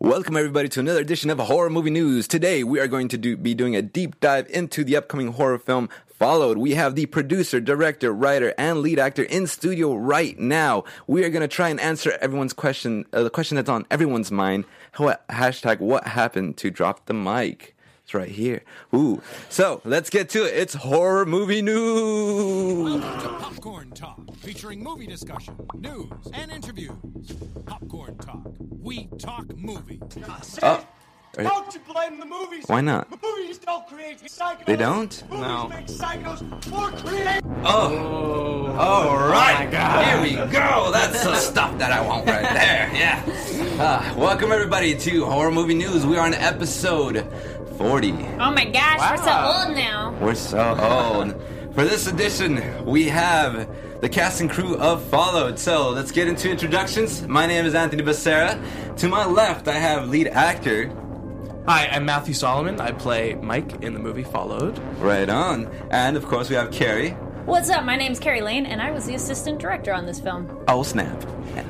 [0.00, 2.26] Welcome everybody to another edition of Horror Movie News.
[2.26, 5.58] Today we are going to do, be doing a deep dive into the upcoming horror
[5.58, 6.58] film Followed.
[6.58, 10.82] We have the producer, director, writer, and lead actor in studio right now.
[11.06, 14.32] We are going to try and answer everyone's question, uh, the question that's on everyone's
[14.32, 14.64] mind.
[14.94, 17.76] Hashtag what happened to drop the mic?
[18.08, 18.62] It's right here.
[18.94, 19.20] Ooh.
[19.50, 20.56] So let's get to it.
[20.56, 23.02] It's horror movie news.
[23.02, 26.96] Welcome to Popcorn Talk, featuring movie discussion, news, and interviews.
[27.66, 28.46] Popcorn Talk.
[28.80, 30.00] We talk movies.
[30.62, 30.86] Oh,
[31.34, 32.64] Don't you blame the movies?
[32.66, 33.10] Why not?
[33.22, 34.64] Movies don't create psychos.
[34.64, 35.22] They don't?
[35.28, 35.68] Movies No.
[35.68, 37.42] make psychos more creative.
[37.62, 39.68] Oh, all right.
[40.06, 40.90] Here we go.
[40.92, 42.90] That's the stuff that I want right there.
[42.94, 43.22] Yeah.
[43.78, 46.06] Uh, welcome everybody to Horror Movie News.
[46.06, 47.26] We are on episode
[47.78, 48.10] 40.
[48.40, 50.18] Oh my gosh, we're so old now.
[50.20, 51.40] We're so old.
[51.74, 55.60] For this edition, we have the cast and crew of Followed.
[55.60, 57.22] So let's get into introductions.
[57.28, 58.60] My name is Anthony Becerra.
[58.96, 60.90] To my left, I have lead actor.
[61.68, 62.80] Hi, I'm Matthew Solomon.
[62.80, 64.76] I play Mike in the movie Followed.
[64.98, 65.70] Right on.
[65.92, 67.10] And of course, we have Carrie.
[67.44, 67.84] What's up?
[67.84, 70.64] My name's Carrie Lane, and I was the assistant director on this film.
[70.66, 71.24] Oh, snap.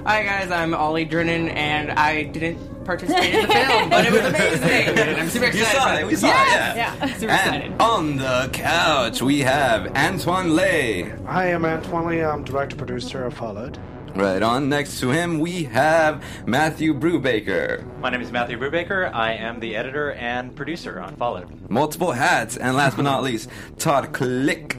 [0.07, 4.25] Hi guys, I'm Ollie Drennan, and I didn't participate in the film, but it was
[4.33, 4.99] amazing.
[5.19, 6.07] I'm super You saw it.
[6.07, 6.31] We saw it.
[6.31, 6.75] Yeah.
[6.75, 7.15] Yeah.
[7.17, 7.83] Super excited.
[7.83, 11.03] On the couch, we have Antoine Lay.
[11.27, 12.23] Hi, I'm Antoine Lee.
[12.25, 13.79] I'm director producer of Followed.
[14.15, 17.85] Right on next to him, we have Matthew Brubaker.
[18.01, 19.13] My name is Matthew Brubaker.
[19.13, 21.69] I am the editor and producer on Followed.
[21.71, 22.57] Multiple hats.
[22.57, 24.79] And last but not least, Todd Click.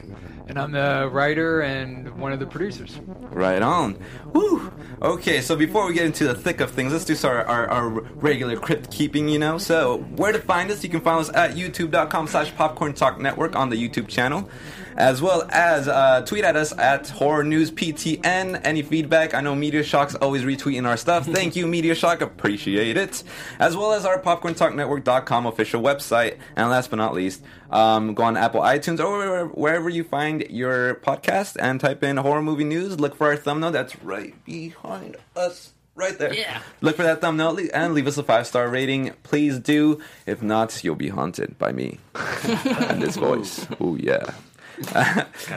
[0.50, 2.98] And I'm the writer and one of the producers.
[3.06, 3.96] Right on.
[4.32, 4.72] Woo!
[5.00, 7.88] Okay, so before we get into the thick of things, let's do our, our, our
[7.88, 9.58] regular crypt keeping, you know.
[9.58, 10.82] So, where to find us?
[10.82, 14.50] You can find us at youtube.com slash popcorn talk network on the YouTube channel.
[14.96, 18.60] As well as uh, tweet at us at horror news PTN.
[18.64, 19.34] Any feedback?
[19.34, 21.26] I know Media Shock's always retweeting our stuff.
[21.40, 22.20] Thank you, Media Shock.
[22.20, 23.22] Appreciate it.
[23.58, 26.38] As well as our popcorntalknetwork.com official website.
[26.56, 30.42] And last but not least, um, go on Apple iTunes or wherever, wherever you find
[30.50, 32.98] your podcast and type in horror movie news.
[33.00, 33.70] Look for our thumbnail.
[33.70, 35.72] That's right behind us.
[35.94, 36.32] Right there.
[36.32, 36.62] Yeah.
[36.80, 39.12] Look for that thumbnail and leave us a five star rating.
[39.22, 40.00] Please do.
[40.24, 43.66] If not, you'll be haunted by me and this voice.
[43.80, 44.32] Oh yeah.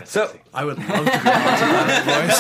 [0.06, 1.70] So I would love to be haunted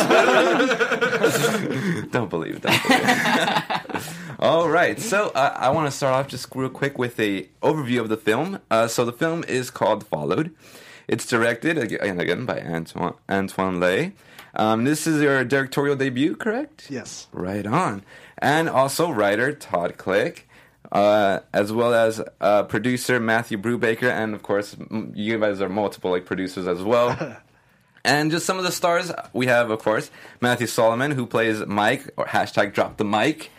[0.10, 2.08] by that voice.
[2.12, 4.04] don't believe that.
[4.40, 8.02] All right, so uh, I want to start off just real quick with a overview
[8.02, 8.60] of the film.
[8.70, 10.54] Uh, so the film is called Followed.
[11.08, 14.14] It's directed again, again by Antoine Antoine Lay.
[14.56, 16.88] Um, this is your directorial debut, correct?
[16.90, 17.28] Yes.
[17.32, 18.04] Right on.
[18.38, 20.48] And also writer Todd Click,
[20.94, 25.68] uh, as well as uh, producer Matthew Brubaker, and of course, m- you guys are
[25.68, 27.38] multiple like producers as well.
[28.06, 32.12] and just some of the stars we have, of course, Matthew Solomon, who plays Mike,
[32.16, 33.50] or hashtag drop the mic.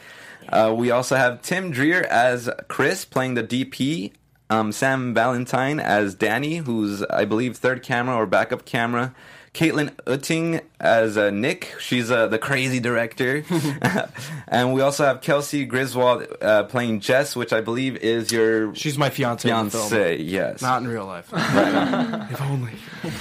[0.49, 4.13] Uh, we also have Tim Dreer as Chris, playing the DP.
[4.51, 9.15] Um, Sam Valentine as Danny, who's I believe third camera or backup camera.
[9.55, 11.77] Caitlin Utting as uh, Nick.
[11.79, 13.45] She's uh, the crazy director.
[14.49, 18.99] and we also have Kelsey Griswold uh, playing Jess, which I believe is your She's
[18.99, 19.49] my fiance.
[19.49, 19.89] in the film.
[19.89, 20.17] fiance.
[20.23, 20.61] Yes.
[20.61, 21.29] Not in real life.
[21.33, 22.73] if only.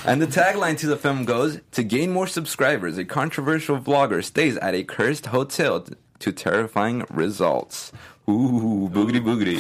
[0.06, 4.58] And the tagline to the film goes To gain more subscribers, a controversial vlogger stays
[4.58, 7.92] at a cursed hotel t- to terrifying results.
[8.28, 9.60] Ooh, boogity boogity.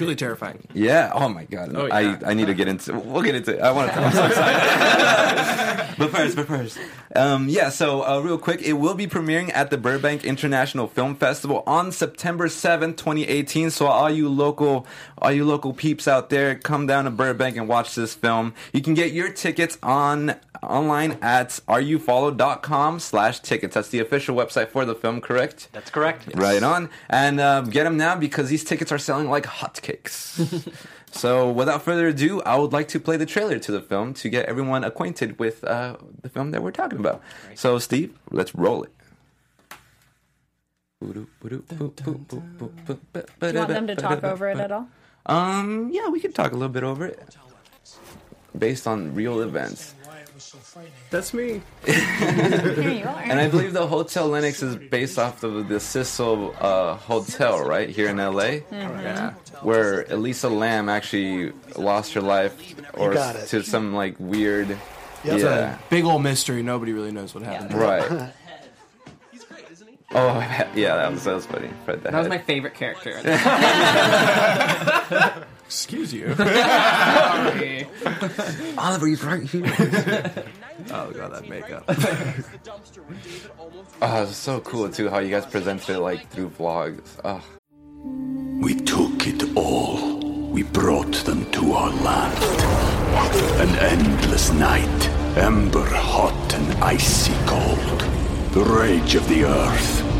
[0.00, 0.66] Truly terrifying.
[0.72, 1.72] yeah, oh my god.
[1.74, 1.94] Oh, yeah.
[2.24, 3.60] I, I need to get into We'll get into it.
[3.60, 4.00] I want to.
[4.00, 5.94] I'm so excited.
[5.98, 6.78] but first, but first.
[7.14, 11.16] Um, yeah, so uh, real quick, it will be premiering at the Burbank International Film
[11.16, 13.68] Festival on September 7th, 2018.
[13.68, 14.86] So all you local
[15.18, 18.54] all you local peeps out there, come down to Burbank and watch this film.
[18.72, 23.74] You can get your tickets on online at areyofollow.com slash tickets.
[23.74, 25.68] That's the official website for the film, correct?
[25.72, 26.28] That's correct.
[26.34, 26.90] Right on.
[27.08, 30.70] And uh, get them now because these tickets are selling like hotcakes.
[31.10, 34.28] so, without further ado, I would like to play the trailer to the film to
[34.28, 37.22] get everyone acquainted with uh, the film that we're talking about.
[37.54, 38.92] So, Steve, let's roll it.
[41.02, 41.28] Do you
[43.40, 44.88] want them to talk over it at all?
[45.26, 47.18] Um, yeah, we can talk a little bit over it.
[48.58, 49.94] based on real events.
[51.10, 51.60] That's me.
[51.84, 53.20] Here you are.
[53.22, 57.88] And I believe the Hotel Lennox is based off of the Cecil uh, Hotel, right
[57.90, 59.34] here in LA, Yeah.
[59.62, 62.54] where Elisa Lam actually lost her life,
[62.94, 64.76] or to some like weird.
[65.24, 65.76] It's Yeah.
[65.76, 66.62] a big old mystery.
[66.62, 67.74] Nobody really knows what happened.
[67.74, 68.02] Right.
[69.32, 69.98] He's great, isn't he?
[70.14, 70.38] Oh
[70.74, 71.70] yeah, that was that was funny.
[71.84, 73.20] Fred the That was my favorite character.
[75.70, 76.34] Excuse you.
[76.34, 77.86] Sorry.
[78.76, 79.62] Oliver's right here.
[80.90, 81.84] oh god, that makeup.
[84.02, 87.10] Oh, it's so cool too how you guys presented it like through vlogs.
[87.22, 87.44] Oh.
[88.60, 90.18] We took it all.
[90.50, 92.42] We brought them to our land.
[93.60, 98.00] An endless night, ember hot and icy cold.
[98.54, 100.19] The rage of the earth.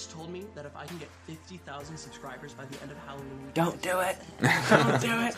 [0.00, 3.50] Just told me that if I can get 50,000 subscribers by the end of Halloween.
[3.54, 4.16] Don't do it.
[4.70, 5.36] Don't do it.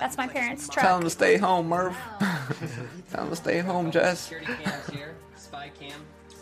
[0.00, 0.96] That's my parents' Tell truck.
[0.98, 1.96] him to stay home, Murph.
[3.12, 4.22] Tell him to stay home, Jess.
[4.22, 6.00] Security cams here, spy cam.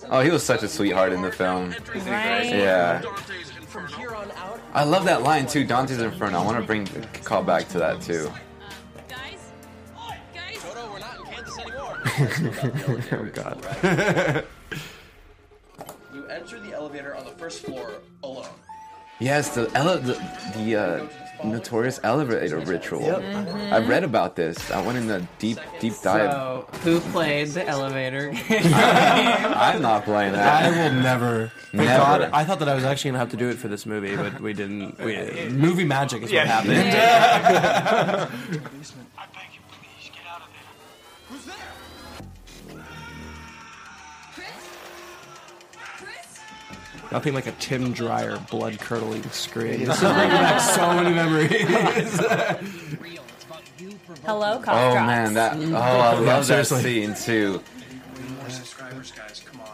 [0.08, 1.75] Oh, he was such a sweetheart in the film.
[1.94, 2.49] Right.
[2.49, 3.02] Yeah.
[3.66, 6.40] From here on out, I love that line too, Dante's Inferno.
[6.40, 6.87] I want to bring
[7.22, 8.32] call back to that too.
[10.55, 12.00] Toto, we're not in Kansas anymore.
[13.12, 14.46] oh God.
[16.32, 18.46] You enter the elevator on the first floor alone.
[19.19, 20.14] Yes, the ele- the,
[20.56, 21.06] the uh,
[21.44, 23.14] notorious elevator ritual.
[23.14, 24.70] I read about this.
[24.70, 26.32] I went in a deep deep dive.
[26.32, 28.32] So, who played the elevator?
[28.50, 30.64] I'm not playing that.
[30.64, 31.52] I will never.
[31.73, 31.88] Never.
[31.88, 34.17] God, I thought that I was actually gonna have to do it for this movie,
[34.17, 34.99] but we didn't.
[34.99, 36.73] We, movie magic is what happened.
[36.75, 38.31] Yeah.
[47.12, 49.84] Nothing like a Tim Dryer blood curdling scream.
[49.84, 52.18] This is bringing back so many memories.
[54.24, 55.06] Hello, cough Oh drops.
[55.06, 56.82] man, that oh I love that seriously.
[56.82, 57.62] scene too.
[58.40, 59.42] More subscribers, guys.
[59.44, 59.68] Come on.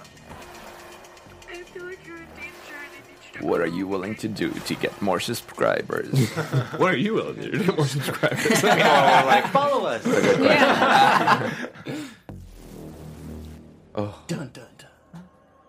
[3.40, 6.28] What are you willing to do to get more subscribers?
[6.76, 8.64] what are you willing to do to get more subscribers?
[8.64, 10.04] Oh, like follow us.
[10.06, 11.50] Yeah.
[13.94, 14.77] oh, dun, dun, dun.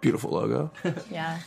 [0.01, 0.71] Beautiful logo.
[1.11, 1.39] yeah.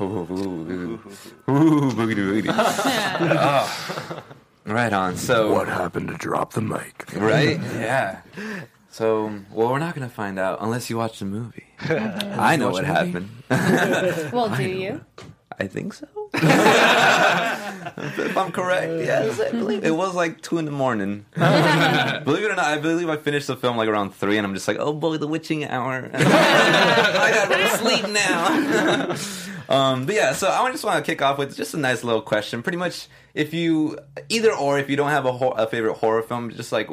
[0.00, 1.00] ooh, ooh, ooh,
[1.48, 2.46] ooh, boogity boogity.
[2.50, 4.22] Oh.
[4.64, 5.16] Right on.
[5.16, 7.04] So what happened to drop the mic?
[7.14, 7.60] right?
[7.74, 8.20] Yeah.
[8.90, 11.66] So, well, we're not gonna find out unless you watch the movie.
[11.80, 13.28] I know what happened.
[13.50, 15.04] Well, do you?
[15.58, 16.06] I think so.
[16.34, 21.24] if I'm correct, yes, I believe it was like two in the morning.
[21.34, 24.54] believe it or not, I believe I finished the film like around three, and I'm
[24.54, 26.10] just like, oh boy, the witching hour.
[26.14, 29.16] I gotta to sleep now.
[29.74, 32.22] um, but yeah, so I just want to kick off with just a nice little
[32.22, 32.62] question.
[32.62, 33.98] Pretty much, if you
[34.28, 36.90] either or, if you don't have a, hor- a favorite horror film, just like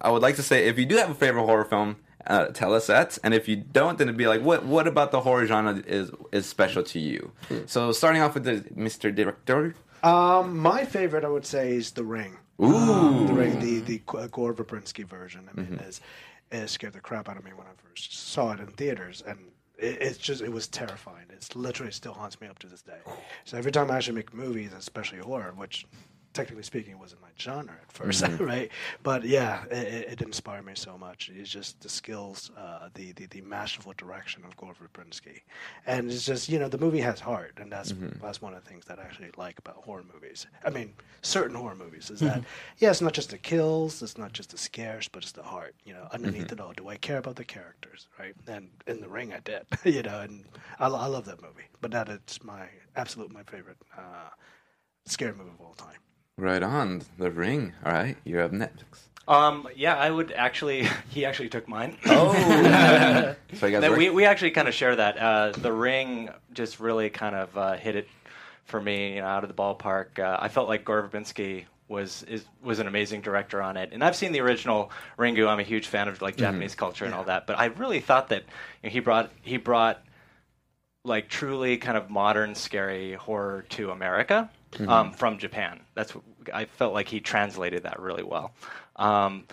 [0.00, 2.74] I would like to say, if you do have a favorite horror film, uh, tell
[2.74, 3.18] us that.
[3.22, 6.10] And if you don't, then it'd be like, what what about the horror genre is
[6.32, 7.32] is special to you?
[7.66, 9.14] So starting off with the Mr.
[9.14, 9.74] Director.
[10.02, 12.36] Um, my favorite, I would say, is The Ring.
[12.62, 13.26] Ooh.
[13.26, 15.48] The Ring, the the Gore Verbinski version.
[15.50, 15.88] I mean, Mhm.
[15.88, 16.00] is
[16.52, 19.38] it scared the crap out of me when I first saw it in theaters, and
[19.78, 21.26] it, it's just it was terrifying.
[21.30, 23.00] It's literally still haunts me up to this day.
[23.44, 25.86] So every time I actually make movies, especially horror, which
[26.34, 28.46] technically speaking it wasn't my genre at 1st Mhm.
[28.52, 28.70] right?
[29.02, 31.30] But yeah, it, it inspired me so much.
[31.34, 35.40] It's just the skills, uh, the, the the masterful direction of Gore Verbinski,
[35.86, 38.20] and it's just you know the movie has heart, and that's Mhm.
[38.20, 40.46] that's one of the things that I actually like about horror movies.
[40.64, 42.42] I mean, certain horror movies is that
[42.78, 45.74] yeah, it's not just the kills, it's not just the scares, but it's the heart.
[45.84, 46.52] You know, underneath Mhm.
[46.52, 48.34] it all, do I care about the characters, right?
[48.46, 49.64] And in the ring, I did.
[49.84, 50.44] you know, and
[50.78, 51.68] I, I love that movie.
[51.80, 54.30] But that it's my absolute my favorite uh,
[55.06, 56.00] scary movie of all time.
[56.36, 57.02] Right on.
[57.18, 57.72] The Ring.
[57.84, 58.84] All right, you're up next.
[59.28, 60.86] Um, yeah, I would actually.
[61.10, 61.96] He actually took mine.
[62.06, 63.34] Oh.
[63.54, 65.16] So you guys we we actually kind of share that.
[65.16, 68.08] Uh, the Ring just really kind of uh, hit it
[68.64, 70.18] for me, you know, out of the ballpark.
[70.18, 74.02] Uh, I felt like Gore Verbinski was is, was an amazing director on it, and
[74.02, 75.46] I've seen the original Ringu.
[75.48, 76.40] I'm a huge fan of like Mhm.
[76.40, 78.42] Japanese culture and all that, but I really thought that
[78.82, 80.02] you know, he brought he brought
[81.04, 84.50] like truly kind of modern scary horror to America
[84.80, 85.16] um, Mhm.
[85.16, 85.80] from Japan.
[85.94, 88.52] That's what, I felt like he translated that really well.
[88.96, 89.44] Um,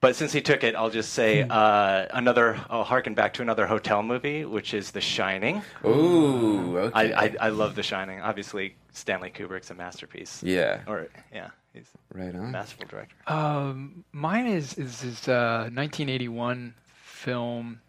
[0.00, 2.58] but since he took it, I'll just say uh, another.
[2.70, 5.60] I'll harken back to another hotel movie, which is The Shining.
[5.84, 7.12] Ooh, okay.
[7.12, 8.18] I, I, I love The Shining.
[8.20, 10.42] Obviously, Stanley Kubrick's a masterpiece.
[10.42, 10.80] Yeah.
[10.86, 12.50] Or yeah, he's right a on.
[12.50, 13.14] masterful director.
[13.26, 16.72] Um, mine is is this uh, 1981
[17.02, 17.80] film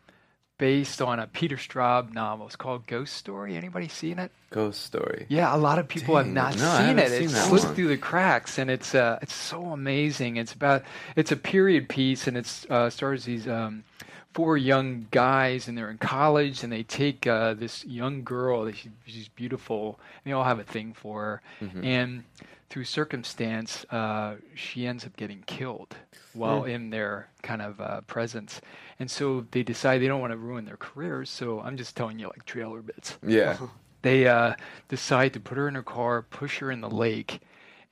[0.62, 2.46] based on a Peter Straub novel.
[2.46, 3.58] It's called Ghost Story.
[3.58, 4.32] Anybody seen it?
[4.52, 5.26] Ghost Story.
[5.28, 7.10] Yeah, a lot of people have not no, seen it.
[7.10, 7.74] seen it slipped one.
[7.74, 10.38] through the cracks, and it's uh, it's so amazing.
[10.38, 10.84] It's about
[11.16, 13.84] it's a period piece, and it uh, stars these um,
[14.34, 18.66] four young guys, and they're in college, and they take uh, this young girl.
[18.66, 21.86] that she, she's beautiful, and they all have a thing for her, Mhm.
[21.86, 22.24] and
[22.70, 25.98] through circumstance, uh, she ends up getting killed
[26.34, 26.70] while Hmm.
[26.70, 28.62] in their kind of uh, presence.
[28.98, 31.30] And so they decide they don't want to ruin their careers.
[31.30, 33.18] So I'm just telling you like trailer bits.
[33.26, 33.58] Yeah.
[34.04, 34.56] They uh,
[34.90, 37.40] decide to put her in her car, push her in the lake,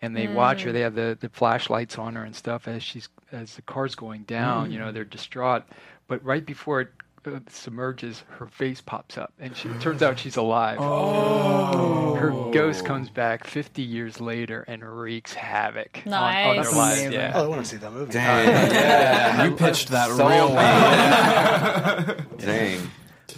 [0.02, 0.72] and they watch her.
[0.72, 0.74] Mm.
[0.74, 4.24] They have the, the flashlights on her and stuff as she's as the car's going
[4.24, 4.72] down.
[4.72, 4.94] You know, Mm.
[4.96, 5.66] they're distraught.
[6.10, 6.90] But right before it
[7.26, 10.78] uh, submerges, her face pops up, and she, it turns out she's alive.
[10.82, 12.16] Oh.
[12.16, 16.74] Her ghost comes back 50 years later and wreaks havoc on- on, their lives.
[16.74, 17.12] amazing.
[17.14, 17.32] Yeah.
[17.36, 18.12] Oh, I want to see that movie.
[18.12, 18.48] Dang.
[18.74, 22.16] Yeah, you pitched that real well.
[22.38, 22.80] Dang.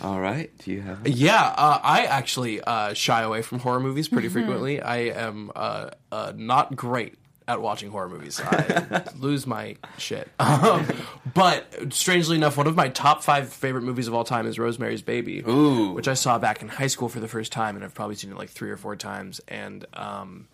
[0.02, 0.50] All right.
[0.60, 1.08] Do you have?
[1.08, 4.38] Yeah, uh, I actually uh, shy away from horror movies pretty Mm-hmm.
[4.38, 4.42] Mhm.
[4.42, 4.82] frequently.
[4.82, 7.16] I am uh, uh, not great
[7.54, 8.42] at watching horror movies.
[8.44, 10.30] I lose my shit.
[10.40, 10.86] Um,
[11.34, 15.02] but strangely enough, one of my top five favorite movies of all time is Rosemary's
[15.02, 15.94] Baby, Ooh.
[15.94, 18.32] which I saw back in high school for the first time, and I've probably seen
[18.32, 19.40] it like three or four times.
[19.48, 20.48] And um,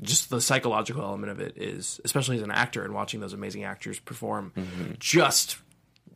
[0.00, 3.64] just the psychological element of it is, especially as an actor and watching those amazing
[3.64, 4.52] actors perform,
[4.98, 5.58] just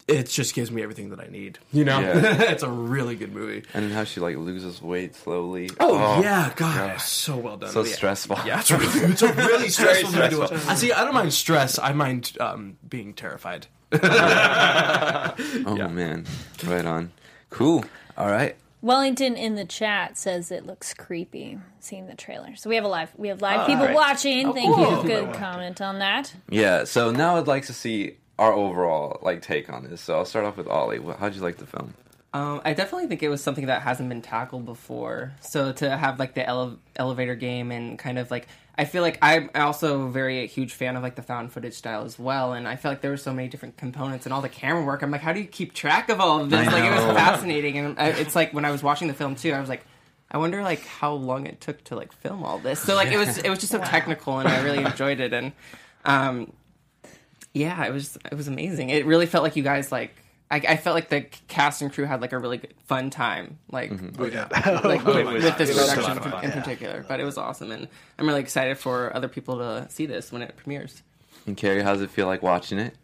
[0.06, 1.58] it just gives me everything that I need.
[1.72, 2.42] You know, Yeah.
[2.52, 3.64] it's a really good movie.
[3.74, 5.70] And how she like loses weight slowly.
[5.80, 7.70] Oh, yeah, God, so well done.
[7.70, 7.92] So Yeah.
[7.94, 8.38] stressful.
[8.46, 10.66] Yeah, it's, really, it's a really stressful Very movie to watch.
[10.66, 10.92] I see.
[10.92, 11.78] I don't mind stress.
[11.78, 13.66] I mind um, being terrified.
[15.66, 16.26] Oh man.
[16.66, 17.12] Right on.
[17.50, 17.84] Cool.
[18.16, 18.56] All right.
[18.80, 22.54] Wellington in the chat says it looks creepy seeing the trailer.
[22.56, 23.94] So we have a live we have live Oh, people great.
[23.96, 24.46] watching.
[24.48, 25.02] Oh, Thank cool.
[25.02, 25.08] you.
[25.08, 26.32] Good comment on that.
[26.48, 26.84] Yeah.
[26.84, 30.00] So now I'd like to see our overall like take on this.
[30.00, 31.00] So I'll start off with Ollie.
[31.18, 31.94] How'd you like the film?
[32.34, 35.32] Um, I definitely think it was something that hasn't been tackled before.
[35.40, 39.18] So to have like the ele- elevator game and kind of like, I feel like
[39.22, 42.52] I'm also very a huge fan of like the found footage style as well.
[42.52, 45.02] And I feel like there were so many different components and all the camera work.
[45.02, 46.68] I'm like, how do you keep track of all of this?
[46.68, 47.78] I Like it was fascinating.
[47.78, 49.84] And I, it's like when I was watching the film too, I was like.
[50.30, 52.80] I wonder like how long it took to like film all this.
[52.80, 55.52] So like it was it was just so technical and I really enjoyed it and
[56.04, 56.52] um
[57.54, 58.90] yeah, it was it was amazing.
[58.90, 60.14] It really felt like you guys like
[60.50, 63.58] I, I felt like the cast and crew had like a really good, fun time,
[63.70, 64.50] like We did.
[64.50, 66.60] like Oh, with, was- with this it was a production lot fun, in yeah.
[66.62, 67.04] particular.
[67.06, 67.86] But it was awesome, and
[68.18, 71.02] I'm really excited for other people to see this when it premieres.
[71.46, 72.94] And Carrie, how's it feel like watching it?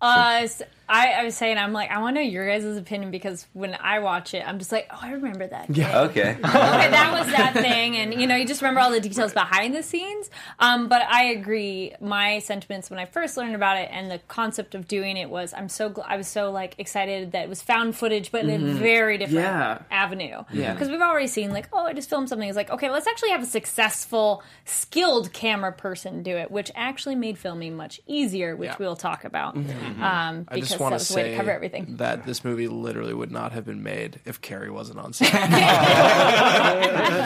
[0.00, 3.10] Uh, s- I, I was saying, I'm like, I want to know your guys' opinion
[3.10, 5.70] because when I watch it, I'm just like, oh, I remember that.
[5.70, 6.00] Yeah.
[6.02, 6.30] Okay.
[6.32, 9.74] okay, that was that thing, and you know, you just remember all the details behind
[9.74, 10.28] the scenes.
[10.58, 11.94] Um, but I agree.
[12.00, 15.54] My sentiments when I first learned about it and the concept of doing it was,
[15.56, 18.50] I'm so gl- I was so like excited that it was found footage, but in
[18.50, 18.78] a Mhm.
[18.78, 19.78] very different Yeah.
[19.90, 20.42] avenue.
[20.52, 20.72] Yeah.
[20.72, 22.48] because we've already seen like, oh, I just filmed something.
[22.48, 27.14] It's like, okay, let's actually have a successful, skilled camera person do it, which actually
[27.14, 28.76] made filming much easier, which Yeah.
[28.78, 29.54] we'll talk about.
[29.56, 30.00] Mhm.
[30.00, 31.96] Um, I because just that want to say cover everything.
[31.96, 35.30] that this movie literally would not have been made if Carrie wasn't on set.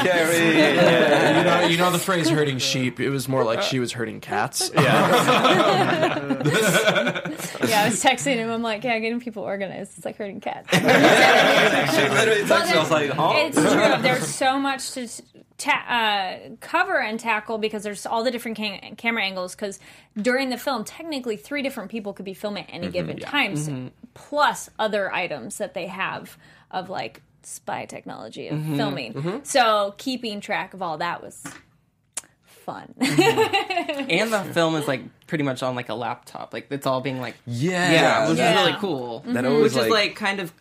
[0.05, 0.59] Carrie.
[0.59, 3.93] Yeah, you know, you know the phrase "herding sheep." It was more like she was
[3.93, 4.71] herding cats.
[4.75, 4.83] yeah,
[7.67, 8.51] yeah, I was texting him.
[8.51, 9.93] I'm like, yeah, getting people organized.
[9.97, 10.69] It's like herding cats.
[10.71, 12.75] she literally Well, texted.
[12.75, 13.33] I was like, huh?
[13.37, 14.03] It's true.
[14.03, 15.09] There's so much to
[15.59, 19.55] ta- uh, cover and tackle because there's all the different cam- camera angles.
[19.55, 19.79] Because
[20.21, 22.93] during the film, technically, three different people could be filming at any Mhm.
[22.93, 23.31] given Yeah.
[23.31, 23.91] time, so- Mhm.
[24.15, 26.37] plus other items that they have
[26.71, 28.77] of like spy technology of Mhm.
[28.77, 29.13] filming.
[29.15, 29.47] Mhm.
[29.47, 31.45] So keeping track of all that was
[32.45, 32.95] fun.
[32.99, 36.53] and the film is like pretty much on like a laptop.
[36.55, 37.93] Like it's all being like Yeah.
[37.93, 38.51] yeah, which Yeah.
[38.55, 39.21] is really cool.
[39.27, 39.49] That Mhm.
[39.51, 40.53] always, which is like- like kind of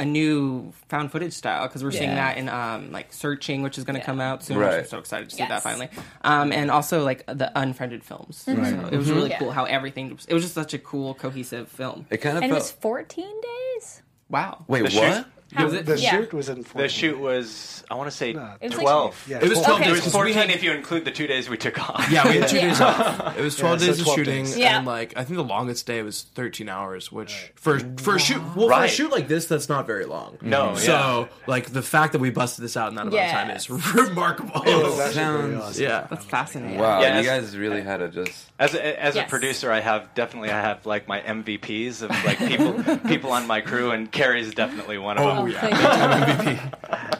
[0.00, 3.84] a new found footage style because we're seeing that in um like searching, which is
[3.84, 4.06] going to Yeah.
[4.06, 4.56] come out soon.
[4.58, 4.78] Right.
[4.80, 5.50] I'm so excited to see Yes.
[5.50, 5.88] that finally.
[6.22, 8.44] Um, and also like the unfriended films.
[8.48, 8.56] Mhm.
[8.80, 9.16] So it was Mm-hmm.
[9.16, 9.38] really Yeah.
[9.38, 10.06] cool how everything.
[10.26, 12.06] It was just such a cool cohesive film.
[12.10, 14.02] It kind of and it was 14 days.
[14.30, 14.64] Wow.
[14.68, 15.16] Wait, The what?
[15.16, 16.10] shoot- How- The, the yeah.
[16.10, 16.62] shoot was in.
[16.64, 16.82] 14.
[16.82, 19.24] The shoot was, I want to say, It was like- 12.
[19.28, 21.10] Yeah, It was 12 It days was 'cause we 14 had- if you include the
[21.10, 22.06] two days we took off.
[22.10, 22.68] Yeah, we had two Yeah.
[22.68, 23.36] days off.
[23.38, 24.56] It was Yeah, 12 so days of shooting, days.
[24.58, 24.76] Yeah.
[24.78, 28.40] and like I think the longest day was 13 hours, which for for a shoot
[28.54, 30.38] well for a shoot like this, that's not very long.
[30.40, 33.50] No, so like the fact that we busted this out in that amount of time
[33.50, 34.62] is remarkable.
[34.62, 35.82] It was actually very Sounds- awesome.
[35.82, 36.78] yeah, That's fascinating.
[36.78, 38.46] Wow, Yeah, you guys really had to just.
[38.58, 39.26] As a, as Yes.
[39.26, 43.46] a producer, I have definitely I have like my MVPs of like people people on
[43.46, 46.58] my crew, and Carrie's definitely one of oh, Oh, thank you.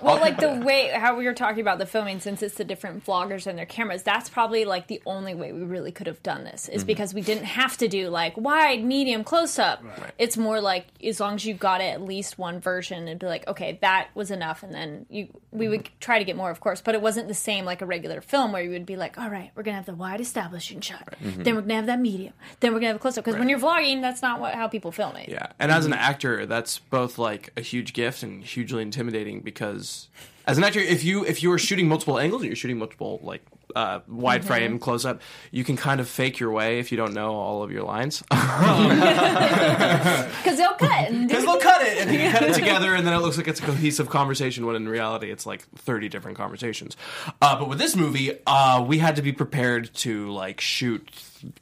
[0.03, 3.05] well, like the way how we were talking about the filming, since it's the different
[3.05, 6.45] vloggers and their cameras, that's probably like the only way we really could have done
[6.45, 6.87] this is mm-hmm.
[6.87, 9.83] because we didn't have to do like wide, medium, close up.
[10.19, 13.27] It's more like as long as you got it at least one version, it'd be
[13.27, 15.95] like okay, that was enough, and then you we would mm-hmm.
[16.01, 18.53] try to get more, of course, but it wasn't the same like a regular film
[18.53, 21.43] where you would be like, all right, we're gonna have the wide establishing shot, mm-hmm.
[21.43, 23.25] then we're gonna have that medium, then we're gonna have a close up.
[23.25, 25.29] Because when you're vlogging, that's not what how people film it.
[25.29, 30.09] Yeah, and as an actor, that's both like a huge gift and hugely intimidating because
[30.47, 33.21] as an actor, if you if you are shooting multiple angles, or you're shooting multiple
[33.23, 33.43] like
[33.77, 35.21] uh, wide frame close up,
[35.53, 38.23] you can kind of fake your way if you don't know all of your lines
[38.31, 38.51] Because
[40.57, 41.09] they'll cut.
[41.11, 43.49] and- because they'll cut it and you cut it together, and then it looks like
[43.49, 46.97] it's a cohesive conversation when in reality it's like thirty different conversations.
[47.41, 51.09] Uh, but with this movie, uh, we had to be prepared to like shoot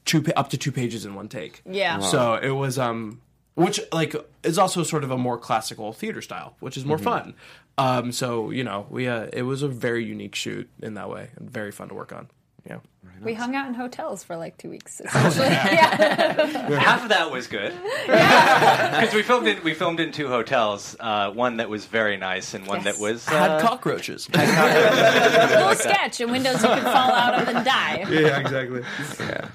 [0.05, 1.63] two up to two pages in one take.
[1.67, 1.99] Yeah.
[1.99, 2.05] Wow.
[2.07, 3.21] So it was um,
[3.59, 7.35] which like is also sort of a more classical theater style, which is more fun.
[7.77, 11.31] Um, so you know, we uh, it was a very unique shoot in that way
[11.37, 12.29] and very fun to work on.
[12.69, 12.79] Yeah.
[13.23, 15.01] We hung out in hotels for like two weeks.
[15.01, 15.47] Essentially.
[15.49, 16.79] yeah.
[16.79, 17.73] Half of that was good
[18.07, 20.95] because we filmed in we filmed in two hotels.
[21.01, 22.97] Uh, one that was very nice and one Yes.
[22.97, 24.29] that was Had uh, cockroaches.
[24.33, 28.05] little sketch and windows you could fall out of and die.
[28.09, 28.83] yeah, exactly.
[29.19, 29.49] Yeah,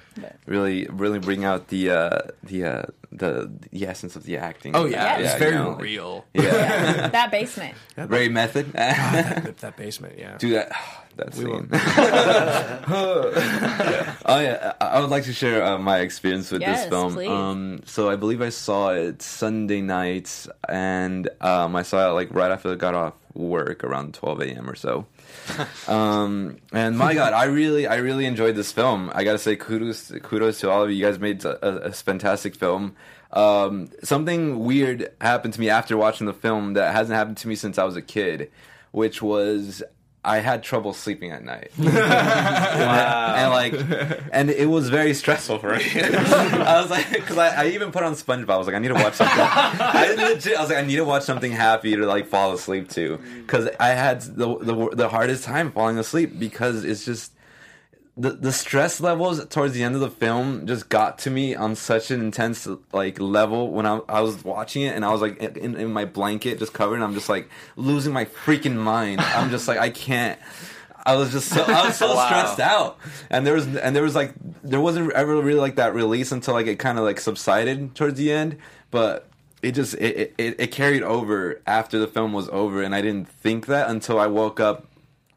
[0.46, 4.76] really, really bring out the uh, the uh, the the essence of the acting.
[4.76, 5.32] Oh yeah, Yes.
[5.32, 6.26] it's very you know, like- real.
[6.34, 7.76] Yeah, That basement.
[7.96, 8.74] very method.
[8.74, 10.38] that, that basement, yeah.
[10.38, 10.72] Do that.
[11.16, 11.70] That We scene.
[14.26, 17.18] oh yeah, I I would like to share uh, my experience with Yes, this film.
[17.18, 22.34] Um, so I believe I saw it Sunday night, and um, I saw it like
[22.34, 24.70] right after I got off work around 12 a.m.
[24.70, 25.06] or so.
[25.88, 29.12] um, and my God, I really, I really enjoyed this film.
[29.14, 30.98] I gotta say, kudos, kudos to all of you.
[30.98, 32.96] You guys made a, a, a fantastic film.
[33.32, 37.56] Um, something weird happened to me after watching the film that hasn't happened to me
[37.56, 38.52] since I was a kid,
[38.92, 39.82] which was
[40.26, 41.72] I had trouble sleeping at night.
[41.78, 43.36] wow.
[43.36, 45.84] and like, and it was very stressful for me.
[45.96, 48.52] I was like, because I, I even put on SpongeBob.
[48.52, 49.38] I was like, I need to watch something.
[49.38, 52.88] I legit, I was like, I need to watch something happy to like fall asleep
[52.92, 57.33] to, because I had the, the the hardest time falling asleep because it's just.
[58.16, 61.76] The, the stress levels towards the end of the film just got to me on
[61.76, 65.42] such an intense like level when I, I was watching it and I was like
[65.42, 69.20] in, in my blanket just covered and I'm just like losing my freaking mind.
[69.20, 70.40] I'm just like I can't
[71.06, 72.26] I was just so I was so Wow.
[72.28, 72.98] stressed out,
[73.30, 76.54] and there was and there was like there wasn't ever really like that release until
[76.54, 78.58] like it kind of like subsided towards the end,
[78.90, 79.28] but
[79.62, 83.28] it just it, it it carried over after the film was over, and I didn't
[83.28, 84.86] think that until I woke up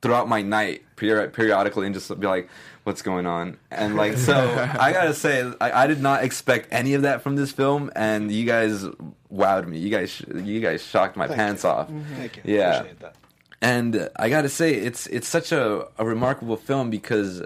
[0.02, 2.48] throughout my night peri- periodically and just be like,
[2.84, 3.56] what's going on?
[3.70, 4.34] And like so,
[4.80, 8.30] I gotta say, I, I did not expect any of that from this film, and
[8.30, 8.84] you guys
[9.32, 9.78] wowed me.
[9.78, 11.70] You guys sh- you guys shocked my Thank pants you.
[11.70, 11.88] off.
[12.16, 12.42] Thank you.
[12.44, 12.76] Yeah.
[12.78, 13.16] Appreciate that.
[13.62, 17.42] And I gotta say, it's it's such a, a remarkable film because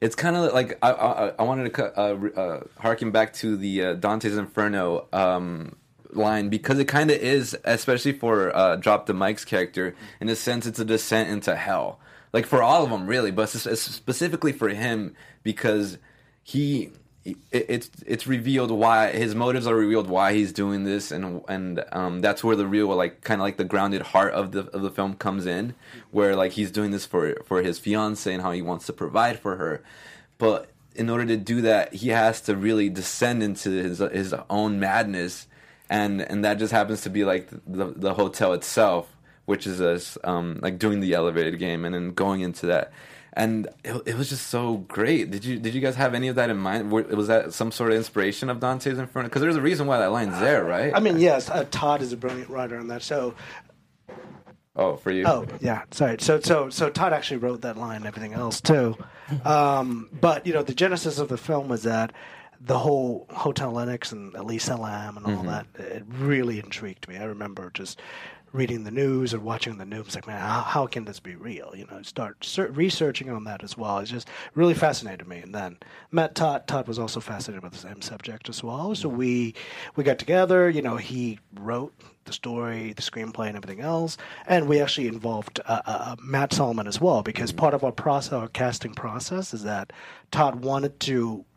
[0.00, 3.82] it's kind of like I, I, I wanted to uh, uh, harken back to the
[3.84, 5.74] uh, Dante's Inferno um,
[6.12, 9.94] line because it kind of is, especially for uh, Drop the Mike's character.
[10.20, 12.00] In a sense, it's a descent into hell,
[12.32, 15.98] like for all of them, really, but specifically for him because
[16.42, 16.90] he.
[17.24, 21.84] it- It's it's revealed why his motives are revealed why he's doing this and and
[21.92, 24.80] um, that's where the real like kind of like the grounded heart of the of
[24.80, 25.74] the film comes in
[26.10, 29.38] where like he's doing this for for his fiance and how he wants to provide
[29.38, 29.82] for her
[30.38, 34.80] but in order to do that he has to really descend into his his own
[34.80, 35.47] madness
[35.90, 39.14] and and that just happens to be like the the hotel itself
[39.46, 42.92] which is us um like doing the elevator game and then going into that
[43.38, 45.30] and it, it was just so great.
[45.30, 46.90] Did you did you guys have any of that in mind?
[46.90, 49.28] Was that some sort of inspiration of Dante's Inferno?
[49.28, 50.92] Because there's a reason why that line's there, right?
[50.92, 53.02] I mean, yes, uh, Todd is a brilliant writer on that.
[53.02, 53.34] So,
[54.74, 55.24] oh, for you.
[55.24, 56.16] oh yeah, sorry.
[56.18, 58.96] So, so, so Todd actually wrote that line and everything else too.
[59.44, 62.12] Um, but you know, the genesis of the film was that
[62.60, 65.46] the whole Hotel Lennox and Elisa Lam and all Mhm.
[65.46, 67.16] that it really intrigued me.
[67.16, 68.00] I remember just
[68.52, 71.70] reading the news or watching the news, like, man, how, how can this be real?
[71.76, 73.98] You know, start ser- researching on that as well.
[73.98, 75.38] It's just really fascinated me.
[75.40, 75.76] And then
[76.10, 76.66] met Todd.
[76.66, 78.94] Todd was also fascinated with the same subject as well.
[78.94, 79.54] So we
[79.96, 80.70] we got together.
[80.70, 81.92] You know, he wrote
[82.24, 84.16] the story, the screenplay, and everything else.
[84.46, 88.32] And we actually involved uh, uh, Matt Solomon as well because part of our process,
[88.32, 89.92] our casting process, is that
[90.30, 91.47] Todd wanted to uh,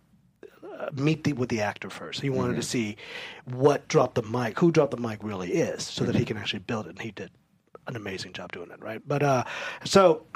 [0.81, 2.21] Uh, meet the, with the actor first.
[2.21, 2.61] He wanted to mm-hmm.
[2.61, 2.97] see
[3.45, 6.29] what dropped the mic, who dropped the mic really is, so that he mm-hmm.
[6.29, 6.91] can actually build it.
[6.91, 7.29] And he did
[7.85, 9.01] an amazing job doing it, right?
[9.05, 9.43] But uh,
[9.83, 10.25] so.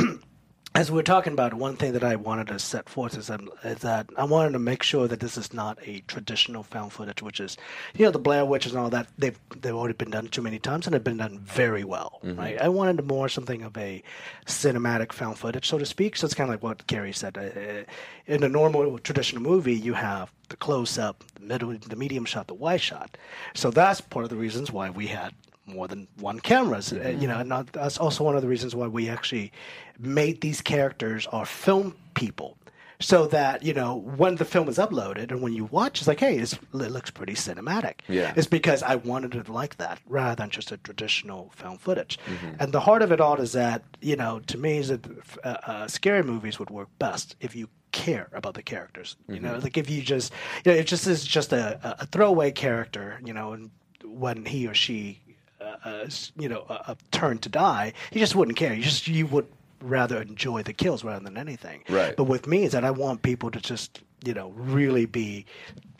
[0.75, 3.39] As we we're talking about, one thing that I wanted to set forth is that,
[3.63, 7.21] is that I wanted to make sure that this is not a traditional found footage,
[7.21, 7.55] which is,
[7.95, 9.07] you know, the Blair Witch and all that.
[9.17, 12.61] They've they've already been done too many times, and they've been done very well, right?
[12.61, 14.03] I wanted more something of a
[14.47, 16.17] cinematic found footage, so to speak.
[16.17, 17.37] So it's kind of like what Gary said.
[17.37, 17.89] Uh,
[18.27, 22.47] in a normal traditional movie, you have the close up, the middle, the medium shot,
[22.47, 23.17] the wide shot.
[23.53, 25.33] So that's part of the reasons why we had
[25.65, 26.93] more than one cameras.
[26.93, 29.51] Uh, you know, and that's also one of the reasons why we actually
[29.99, 32.57] made these characters our film people.
[33.01, 36.21] So that you know when the film is uploaded and when you watch, it's like,
[36.21, 37.95] hey, it's, it looks pretty cinematic.
[38.07, 38.31] Yeah.
[38.37, 42.17] it's because I wanted it like that rather than just a traditional film footage.
[42.57, 45.05] And the heart of it all is that you know, to me, is that
[45.43, 49.17] uh, uh, scary movies would work best if you care about the characters.
[49.27, 50.31] You know, like if you just,
[50.63, 53.19] you know, it just is just a, a- a throwaway character.
[53.25, 53.71] You know, and
[54.05, 55.19] when he or she
[55.65, 58.73] uh, uh, you know, a, a turn to die, you just wouldn't care.
[58.73, 59.47] You just you would
[59.81, 61.83] rather enjoy the kills rather than anything.
[61.89, 62.15] Right.
[62.15, 65.45] But with me, is that I want people to just you know really be,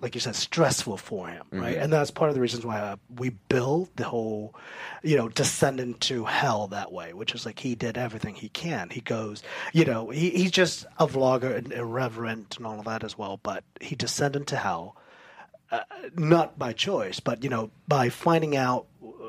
[0.01, 1.78] like you said, stressful for him, right?
[1.78, 4.56] And that's part of the reasons why uh, we build the whole,
[5.04, 8.89] you know, descend into hell that way, which is like he did everything he can.
[8.89, 13.04] He goes, you know, he, he's just a vlogger and irreverent and all of that
[13.04, 14.95] as well, but he descended into hell
[15.71, 15.82] uh,
[16.15, 18.86] not by choice, but you know, by finding out,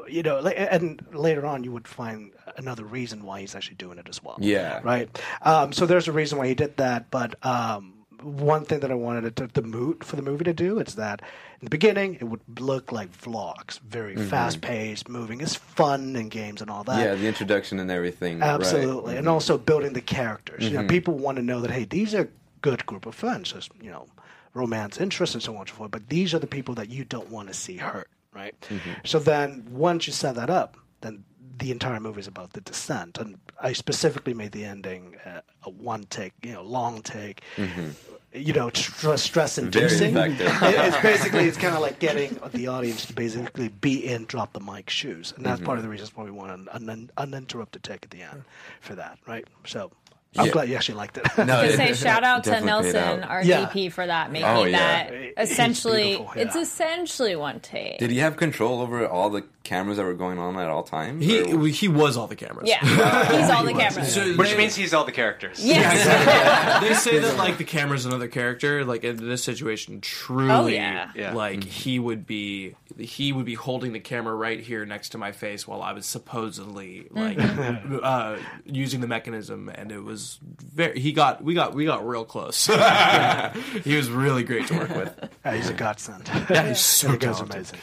[0.08, 4.08] you know, and later on you would find another reason why he's actually doing it
[4.08, 4.36] as well.
[4.40, 4.80] Yeah.
[4.82, 5.08] Right.
[5.42, 7.92] Um, so there's a reason why he did that, but um,
[8.22, 11.20] one thing that I wanted to, the mood for the movie to do is that
[11.60, 15.40] in the beginning it would look like vlogs, very fast paced, moving.
[15.40, 16.98] It's fun and games and all that.
[17.04, 18.40] yeah, the introduction and everything.
[18.40, 18.48] right.
[18.50, 20.64] Absolutely, and also building the characters.
[20.64, 20.88] You know, Mhm.
[20.88, 22.28] people want to know that hey, these are
[22.62, 23.52] good group of friends.
[23.52, 24.06] Just you know,
[24.54, 25.90] romance, interest, and so on and so forth.
[25.90, 28.54] But these are the people that you don't want to see hurt, right?
[28.68, 28.90] Mm-hmm.
[29.04, 31.24] So then, once you set that up, then
[31.58, 33.18] the entire movie is about the descent.
[33.18, 37.42] And I specifically made the ending uh, a one take, you know, long take.
[37.56, 37.90] Mm-hmm.
[38.34, 40.14] You know, stress, stress inducing.
[40.18, 44.60] It's basically it's kind of like getting the audience to basically be in drop the
[44.60, 45.64] mic shoes, and that's mm-hmm.
[45.64, 48.44] part of the reasons why we want an, an uninterrupted take at the end
[48.82, 49.46] for that, right?
[49.64, 49.90] So
[50.38, 50.52] I'm Yeah.
[50.52, 51.26] glad you actually liked it.
[51.38, 53.28] No, to say shout out to Nelson, out.
[53.30, 53.66] our Yeah.
[53.66, 54.78] DP, for that, making Oh, yeah.
[55.10, 57.98] that essentially beautiful, it's essentially one take.
[57.98, 61.24] Did he have control over all the cameras that were going on at all times?
[61.24, 62.68] He or- he was all the cameras.
[62.68, 62.78] yeah,
[63.40, 64.14] he's all the cameras.
[64.14, 65.64] So Which they- means he's all the characters.
[65.64, 66.80] Yes.
[66.82, 68.84] they say that like the camera's another character.
[68.84, 71.10] Like in this situation, truly, Oh, yeah.
[71.14, 71.32] Yeah.
[71.34, 75.32] like he would be he would be holding the camera right here next to my
[75.32, 80.98] face while I was supposedly like uh, using the mechanism, and it was very.
[81.00, 82.66] He got we got we got real close.
[83.84, 85.30] he was really great to work with.
[85.44, 86.28] Yeah, he's a godsend.
[86.50, 87.54] Yeah, he's so He talented.
[87.54, 87.78] amazing.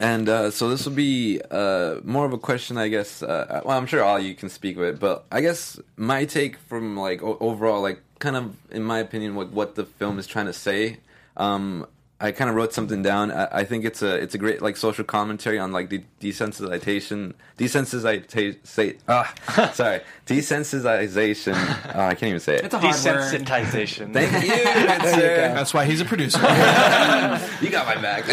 [0.00, 3.22] And uh, so this will be uh, more of a question, I guess.
[3.22, 6.96] Uh, well, I'm sure all you can speak with, but I guess my take from
[6.96, 10.46] like o- overall, like kind of in my opinion, what what the film is trying
[10.46, 10.98] to say.
[11.36, 11.86] Um,
[12.22, 13.32] I kind of wrote something down.
[13.32, 17.34] I, I think it's a it's a great like social commentary on like the desensitization,
[17.58, 18.64] desensitization.
[18.64, 19.34] Say, ah,
[19.74, 21.54] sorry, desensitization.
[21.94, 22.66] Oh, I can't even say it.
[22.66, 23.40] It's a hard word.
[23.42, 24.12] Desensitization.
[24.12, 25.56] Thank you, good.
[25.56, 26.38] That's why he's a producer.
[27.60, 28.24] you got my back.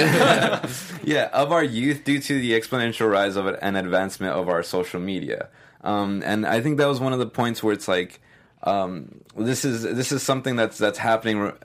[1.04, 4.62] yeah, of our youth due to the exponential rise of it and advancement of our
[4.62, 5.50] social media.
[5.82, 8.22] Um, and I think that was one of the points where it's like,
[8.62, 11.58] um, this is this is something that's that's happening r-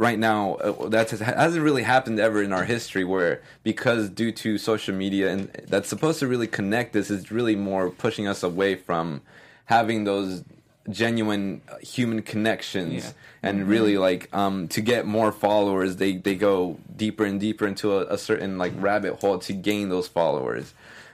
[0.00, 0.54] right now.
[0.54, 3.04] Uh, that has, hasn't really happened ever in our history.
[3.04, 7.54] Where because due to social media and that's supposed to really connect us, is really
[7.56, 9.20] more pushing us away from
[9.66, 10.42] having those
[10.88, 13.12] genuine uh, human connections Yeah.
[13.48, 17.86] and really like um to get more followers they they go deeper and deeper into
[17.98, 20.72] a, a certain like rabbit hole to gain those followers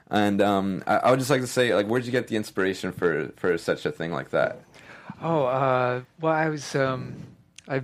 [0.09, 2.93] and um I, I would just like to say like where'd you get the inspiration
[2.93, 4.61] for for such a thing like that
[5.23, 6.75] Oh, uh, well, I was.
[6.75, 7.15] Um,
[7.69, 7.81] I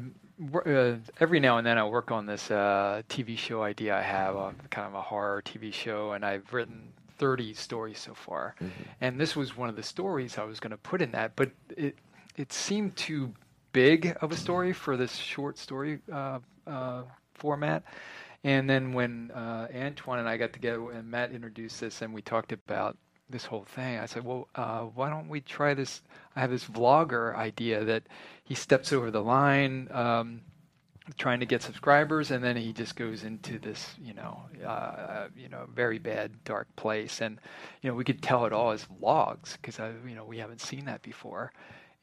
[0.67, 4.37] uh, every now and then I work on this uh, TV show idea I have,
[4.37, 8.55] uh, kind of a horror TV show, and I've written 30 stories so far.
[9.01, 11.51] And this was one of the stories I was going to put in that, but
[11.77, 11.97] it
[12.37, 13.33] it seemed too
[13.73, 17.03] big of a story for this short story uh, uh,
[17.35, 17.85] format.
[18.45, 22.23] And then when uh, Antoine and I got together and Matt introduced this, and we
[22.23, 22.97] talked about
[23.33, 23.99] this whole thing.
[23.99, 26.03] I said, well, uh, why don't we try this?
[26.37, 28.05] I have this vlogger idea that
[28.45, 29.89] he steps over the line.
[29.91, 30.43] Um,
[31.17, 35.49] trying to get subscribers and then he just goes into this you know uh, you
[35.49, 37.39] know very bad dark place and
[37.81, 40.61] you know we could tell it all as vlogs because I, you know we haven't
[40.61, 41.53] seen that before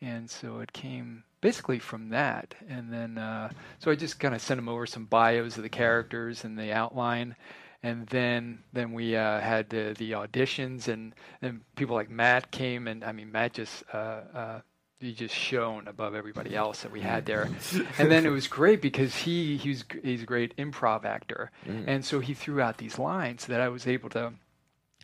[0.01, 4.41] and so it came basically from that and then uh, so i just kind of
[4.41, 7.35] sent him over some bios of the characters and the outline
[7.83, 12.87] and then then we uh, had the, the auditions and then people like matt came
[12.87, 13.97] and i mean matt just uh,
[14.33, 14.61] uh,
[14.99, 17.49] he just shone above everybody else that we had there.
[17.97, 21.85] and then it was great because he he's he's a great improv actor, Mm.
[21.87, 24.33] and so he threw out these lines that I was able to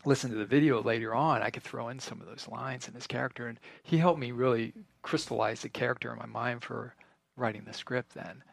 [0.04, 1.42] listen to the video later on.
[1.42, 4.32] I could throw in some of those lines in his character, and he helped me
[4.34, 6.94] really crystallize the character in my mind for
[7.38, 8.44] writing the script then.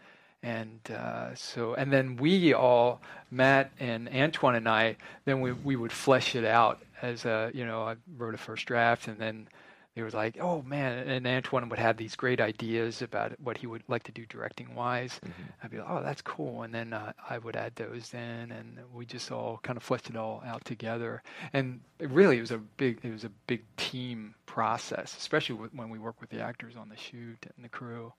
[0.42, 3.00] And uh, so, and then we all,
[3.30, 7.64] Matt and Antoine and I, then we we would flesh it out as a, you
[7.64, 9.46] know, I wrote a first draft, and then
[9.94, 13.66] they were like, "Oh man!" And Antoine would have these great ideas about what he
[13.66, 15.20] would like to do directing wise.
[15.62, 18.78] I'd be like, "Oh, that's cool," and then uh, I would add those in, and
[18.92, 21.22] we just all kind of fleshed it all out together.
[21.52, 25.90] And it really, it was a big, it was a big team process, especially when
[25.90, 28.12] we work with the actors on the shoot and the crew.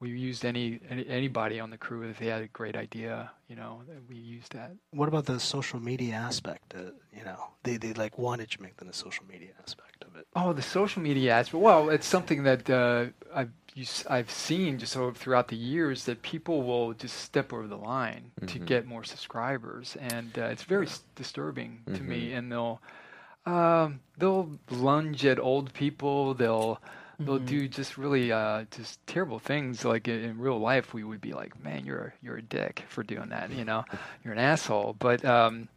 [0.00, 3.56] We used any, any anybody on the crew if they had a great idea, you
[3.56, 4.72] know, we used that.
[4.92, 6.74] What about the social media aspect?
[6.74, 10.16] Uh, you know, they they like wanted you make them the social media aspect of
[10.16, 10.26] it.
[10.34, 11.62] Oh, the social media aspect.
[11.62, 16.04] Well, it's something that uh, I've you, s- I've seen just over throughout the years
[16.06, 18.64] that people will just step over the line to Mhm.
[18.66, 22.30] get more subscribers, and uh, it's very s- disturbing to me.
[22.30, 22.38] Mhm.
[22.38, 22.80] And they'll
[23.46, 26.34] um, they'll lunge at old people.
[26.34, 26.80] They'll
[27.20, 27.46] they'll Mhm.
[27.46, 29.84] do just really uh, just terrible things.
[29.84, 33.02] Like in, in real life, we would be like, "Man, you're you're a dick for
[33.02, 33.84] doing that." You know,
[34.24, 34.96] you're an asshole.
[34.98, 35.68] But um,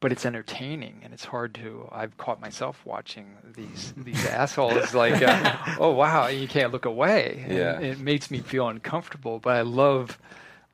[0.00, 5.22] but it's entertaining and it's hard to i've caught myself watching these these assholes like
[5.22, 7.78] uh, oh wow you can't look away And Yeah.
[7.78, 10.18] it makes me feel uncomfortable but i love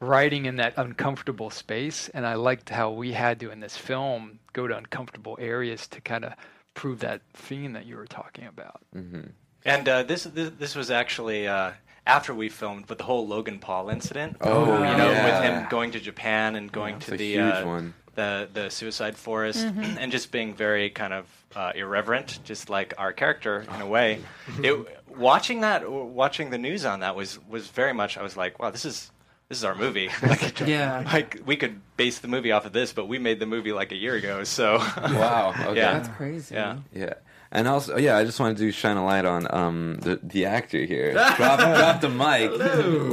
[0.01, 4.39] writing in that uncomfortable space and i liked how we had to in this film
[4.55, 6.33] go to uncomfortable areas to kind of
[6.73, 9.29] prove that theme that you were talking about Mm-hmm.
[9.65, 11.73] And uh, this, this this was actually uh,
[12.07, 14.37] after we filmed, but the whole Logan Paul incident.
[14.41, 17.83] Oh, you know, with him going to Japan and going Yeah, to the uh,
[18.15, 19.97] the the suicide forest, Mhm.
[20.01, 24.21] and just being very kind of uh, irreverent, just like our character in a way.
[24.63, 24.75] It,
[25.17, 28.17] watching that, watching the news on that was was very much.
[28.17, 29.11] I was like, wow, this is.
[29.51, 30.11] This is our movie.
[30.23, 31.03] Like, Yeah.
[31.07, 33.93] like we could base the movie off of this, but we made the movie like
[33.93, 34.45] a year ago.
[34.45, 35.55] So, Wow.
[35.59, 35.77] Okay.
[35.81, 36.55] yeah, That's crazy.
[36.55, 37.15] Yeah, Yeah.
[37.51, 40.85] And also, yeah, I just wanted to shine a light on um, the the actor
[40.85, 41.13] here.
[41.37, 42.51] Drop, drop the mic.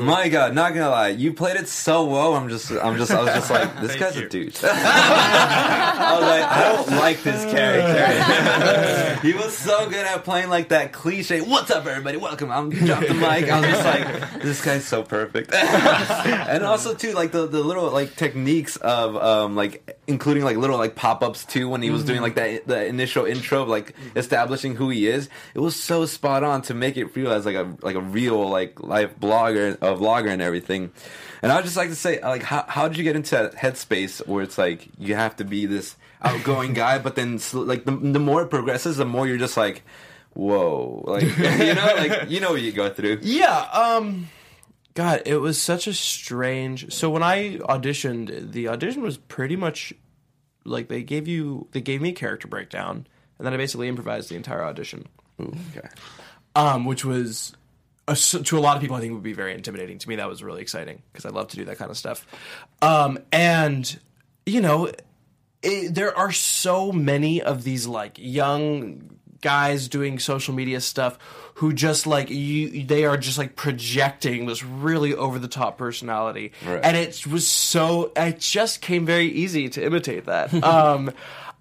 [0.03, 2.35] My God, not gonna lie, you played it so well.
[2.35, 4.25] I'm just, I'm just, I was just like, this Thank guy's you.
[4.25, 4.59] a douche.
[4.63, 9.21] I was like, I don't like this character.
[9.27, 11.39] he was so good at playing like that cliche.
[11.39, 12.17] What's up, everybody?
[12.17, 12.51] Welcome.
[12.51, 13.49] I'm drop the mic.
[13.49, 15.53] I was just like, this guy's so perfect.
[15.53, 20.77] and also too, like the the little like techniques of um like including like little
[20.77, 23.95] like pop ups too when he was doing like that the initial intro of like
[24.15, 25.29] establishing who he is.
[25.53, 28.49] It was so spot on to make it feel as like a like a real
[28.49, 30.91] like life blogger a vlogger and everything.
[31.41, 33.55] And I would just like to say like how how did you get into that
[33.55, 37.91] headspace where it's like you have to be this outgoing guy, but then like the
[37.91, 39.83] the more it progresses, the more you're just like.
[40.33, 43.19] Whoa, like you know, like you know what you go through.
[43.21, 44.27] Yeah, um
[44.95, 49.93] God, it was such a strange so when I auditioned, the audition was pretty much
[50.63, 53.05] like they gave you they gave me a character breakdown
[53.37, 55.07] and then I basically improvised the entire audition.
[55.41, 55.87] Ooh, okay.
[56.55, 57.53] Um, which was
[58.07, 59.97] a, to a lot of people I think would be very intimidating.
[59.99, 62.25] To me that was really exciting because I love to do that kind of stuff.
[62.81, 63.99] Um, and
[64.45, 64.91] you know,
[65.61, 69.14] it, there are so many of these like young
[69.45, 71.17] guys doing social media stuff
[71.59, 76.51] who just like you they are just like projecting this really over the top personality
[76.65, 76.81] Right.
[76.83, 81.11] and it was so it just came very easy to imitate that um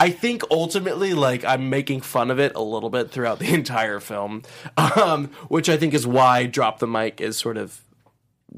[0.00, 4.00] I think ultimately, like I'm making fun of it a little bit throughout the entire
[4.00, 4.42] film,
[4.76, 7.80] um, which I think is why "Drop the Mic" is sort of,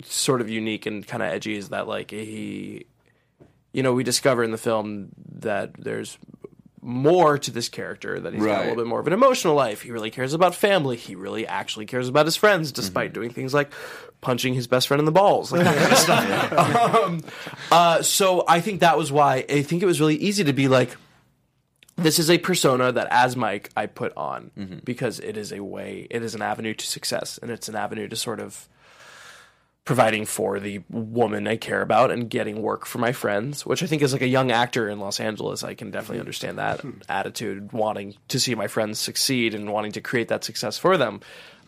[0.03, 1.55] sort of unique and kind of edgy.
[1.57, 2.87] Is that like he,
[3.75, 5.11] you know, we discover in the film
[5.41, 6.17] that there's
[6.87, 8.61] more to this character that he's got a Right.
[8.69, 9.83] little bit more of an emotional life.
[9.83, 10.97] He really cares about family.
[10.97, 13.73] He really actually cares about his friends, despite doing things like
[14.21, 16.53] punching his best friend in the balls, like that kind of stuff.
[17.05, 17.23] Um,
[17.73, 20.69] uh, so I think that was why I think it was really easy to be
[20.69, 20.97] like,
[21.97, 26.07] this is a persona that as Mike I put on because it is a way,
[26.11, 28.69] it is an avenue to success, and it's an avenue to sort of
[29.87, 33.87] providing for the woman I care about and getting work for my friends, which I
[33.87, 35.63] think is like a young actor in Los Angeles.
[35.63, 40.01] I can definitely understand that attitude, wanting to see my friends succeed and wanting to
[40.01, 41.21] create that success for them.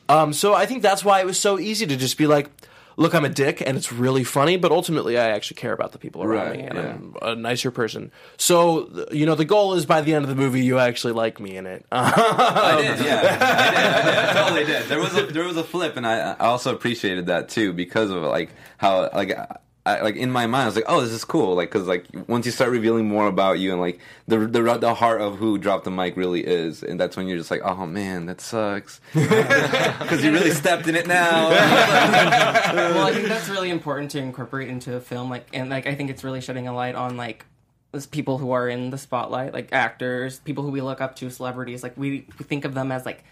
[0.08, 2.50] Um, so I think that's why it was so easy to just be like,
[2.98, 5.98] look, I'm a dick and it's really funny, but ultimately I actually care about the
[5.98, 6.90] people around Right, me and yeah.
[6.90, 8.10] I'm a nicer person.
[8.36, 11.38] So, you know, the goal is by the end of the movie, you actually like
[11.40, 11.86] me in it.
[11.92, 14.82] I did, yeah, I did, I did, I totally did.
[14.88, 18.10] There was a there was a flip, and I I also appreciated that too because
[18.10, 19.38] of like how like.
[19.88, 22.04] I, like in my mind, I was like, "Oh, this is cool!" Like, because like
[22.28, 25.56] once you start revealing more about you and like the the the heart of who
[25.56, 29.00] dropped the mic really is, and that's when you're just like, "Oh man, that sucks,"
[29.14, 31.48] because you really stepped in it now.
[31.50, 35.30] well, I think that's really important to incorporate into a film.
[35.30, 37.46] Like, and like, I think it's really shedding a light on like
[37.92, 41.30] those people who are in the spotlight, like actors, people who we look up to,
[41.30, 41.82] celebrities.
[41.82, 43.24] Like, we, we think of them as like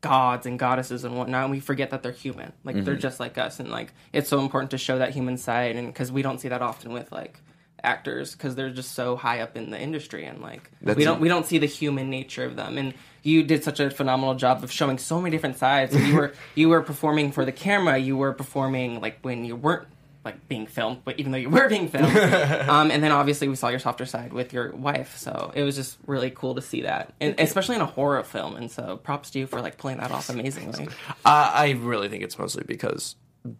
[0.00, 2.52] gods and goddesses and whatnot, and we forget that they're human.
[2.64, 3.00] Like, they're Mhm.
[3.00, 6.10] just like us, and like, it's so important to show that human side, and because
[6.10, 7.40] we don't see that often with like
[7.82, 11.16] actors because they're just so high up in the industry and like That's we don't
[11.16, 11.20] it.
[11.22, 14.62] we don't see the human nature of them and you did such a phenomenal job
[14.62, 18.18] of showing so many different sides you were you were performing for the camera you
[18.18, 19.88] were performing like when you weren't
[20.24, 22.16] like being filmed but even though you were being filmed.
[22.70, 25.74] Um, and then obviously we saw your softer side with your wife so it was
[25.76, 27.12] just really cool to see that.
[27.20, 30.10] And especially in a horror film and so props to you for like pulling that
[30.10, 30.88] off amazingly.
[31.24, 33.16] I, I really think it's mostly because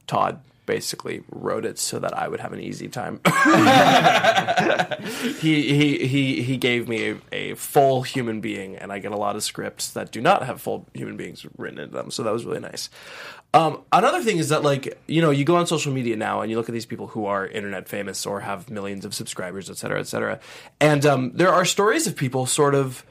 [0.07, 0.41] Todd
[0.71, 3.19] basically wrote it so that I would have an easy time.
[5.41, 9.17] he, he he he gave me a, a full human being, and I get a
[9.17, 12.13] lot of scripts that do not have full human beings written into them.
[12.13, 12.89] So that was really nice.
[13.53, 16.53] Um, another thing is that like you know you go on social media now and
[16.53, 19.77] you look at these people who are internet famous or have millions of subscribers, et
[19.77, 20.39] cetera, et cetera,
[20.79, 23.05] and um, there are stories of people sort of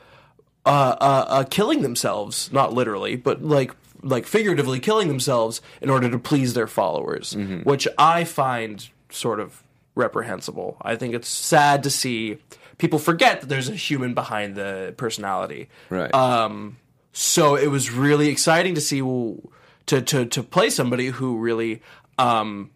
[0.65, 6.09] uh, uh, uh, killing themselves, not literally, but like like figuratively killing themselves in order
[6.09, 9.63] to please their followers, which I find sort of
[9.95, 10.77] reprehensible.
[10.81, 12.38] I think it's sad to see
[12.77, 15.69] people forget that there's a human behind the personality.
[15.89, 16.13] Right.
[16.13, 16.77] Um,
[17.12, 21.81] so it was really exciting to see to to to play somebody who really
[22.17, 22.71] um,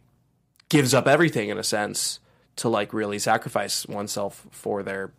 [0.70, 2.20] gives up everything in a sense
[2.58, 5.12] to like really sacrifice oneself for their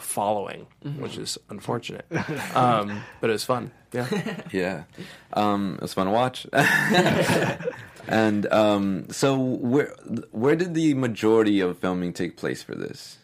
[0.00, 0.66] following,
[0.98, 2.06] which is unfortunate.
[2.54, 3.70] um, but it was fun.
[3.92, 4.40] Yeah.
[4.52, 4.84] yeah,
[5.32, 6.46] um, it was fun to watch.
[8.08, 9.94] and um, so, where
[10.32, 13.18] where did the majority of filming take place for this?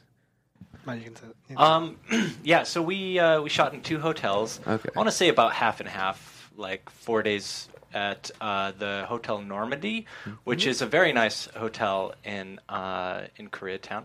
[0.86, 1.64] Matt, you can say- you can-
[2.10, 4.60] Um, yeah, so we uh, we shot in two hotels.
[4.66, 4.88] Okay.
[4.94, 9.40] I want to say about half and half, like four days at uh, the Hotel
[9.42, 10.06] Normandy,
[10.44, 14.04] which is a very nice hotel in uh, in Koreatown,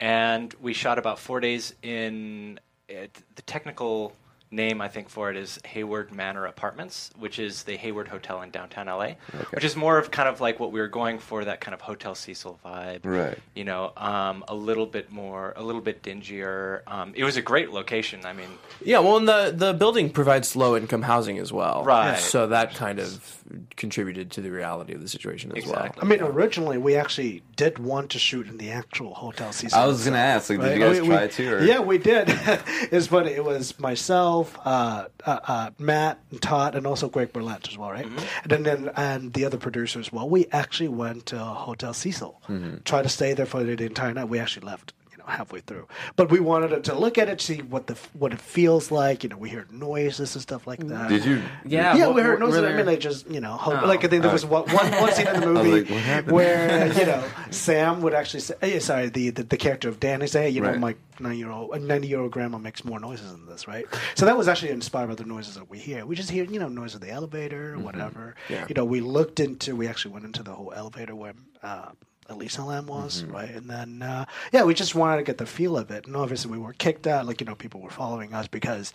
[0.00, 4.14] and we shot about four days in it, the technical
[4.54, 8.50] name I think for it is Hayward Manor Apartments, which is the Hayward Hotel in
[8.50, 9.12] downtown LA,
[9.50, 11.80] which is more of kind of like what we were going for that kind of
[11.80, 13.38] Hotel Cecil vibe Right.
[13.54, 16.82] you know, um, a little bit more, a little bit dingier.
[16.86, 18.20] Um, it was a great location.
[18.24, 18.48] I mean,
[18.82, 22.18] Yeah, well, and the the building provides low income housing as well, Right.
[22.18, 23.38] So that kind of
[23.76, 25.90] contributed to the reality of the situation as well.
[26.00, 29.78] I mean, originally we actually did want to shoot in the actual Hotel Cecil.
[29.78, 31.80] I was gonna ask, like, did you guys We- try we- it too, or- Yeah,
[31.80, 32.24] we did.
[32.90, 33.30] it's funny.
[33.32, 37.90] It was myself, uh, uh, uh, Matt, and Todd, and also Greg Berlant as well,
[37.90, 38.06] right?
[38.06, 38.42] Mm-hmm.
[38.42, 40.28] And then, then and the other producer as well.
[40.28, 42.76] We actually went to Hotel Cecil, Mm-hmm.
[42.84, 44.28] tried to stay there for the entire night.
[44.28, 44.92] We actually left.
[45.26, 48.32] You know, Halfway through, but we wanted to look at it, see what the what
[48.32, 49.22] it feels like.
[49.24, 51.08] You know, we heard noises and stuff like that.
[51.08, 51.42] Did you?
[51.64, 52.60] Yeah, yeah, what- we heard noises.
[52.60, 53.86] were I mean, there- like just you know, ho- Oh.
[53.86, 57.06] like I think there was one, one, one scene in the movie like, where you
[57.06, 60.60] know Sam would actually say, eh, sorry, the, the the character of Danny say, you
[60.60, 63.86] know, my nine year old, ninety year old grandma makes more noises than this, right?
[64.14, 66.04] So that was actually inspired by the noises that we hear.
[66.06, 68.34] We just hear, you know, noise of the elevator or whatever.
[68.48, 68.66] Yeah.
[68.68, 71.34] You know, we looked into, we actually went into the whole elevator where.
[71.62, 71.90] Uh,
[72.28, 75.76] Elisa Lam was right, and then uh, yeah, we just wanted to get the feel
[75.76, 77.26] of it, and obviously we were kicked out.
[77.26, 78.92] Like you know, people were following us because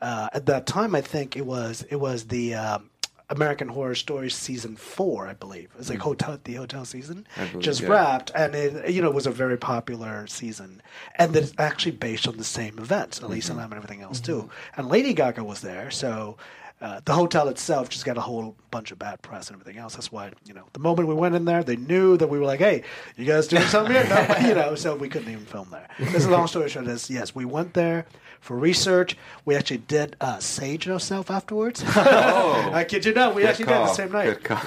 [0.00, 2.90] uh, at that time I think it was it was the um,
[3.30, 5.70] American Horror Story season four, I believe.
[5.78, 7.88] It's like hotel the hotel season believe, just yeah.
[7.88, 10.82] wrapped, and it you know was a very popular season,
[11.16, 13.60] and it's actually based on the same events, Elisa Mm-hmm.
[13.60, 14.50] Lam and everything else too.
[14.76, 16.36] And Lady Gaga was there, so.
[16.80, 19.94] Uh, the hotel itself just got a whole bunch of bad press and everything else.
[19.94, 22.44] That's why, you know, the moment we went in there, they knew that we were
[22.44, 22.82] like, "Hey,
[23.16, 25.88] you guys doing something here?" No, you know, so we couldn't even film there.
[25.98, 26.86] This is a long story short.
[26.88, 28.06] Is yes, we went there
[28.40, 29.16] for research.
[29.46, 31.82] We actually did uh, sage ourselves afterwards.
[31.96, 32.70] Oh.
[32.72, 34.44] I kid you not, we Good actually did it the same night.
[34.44, 34.60] Call.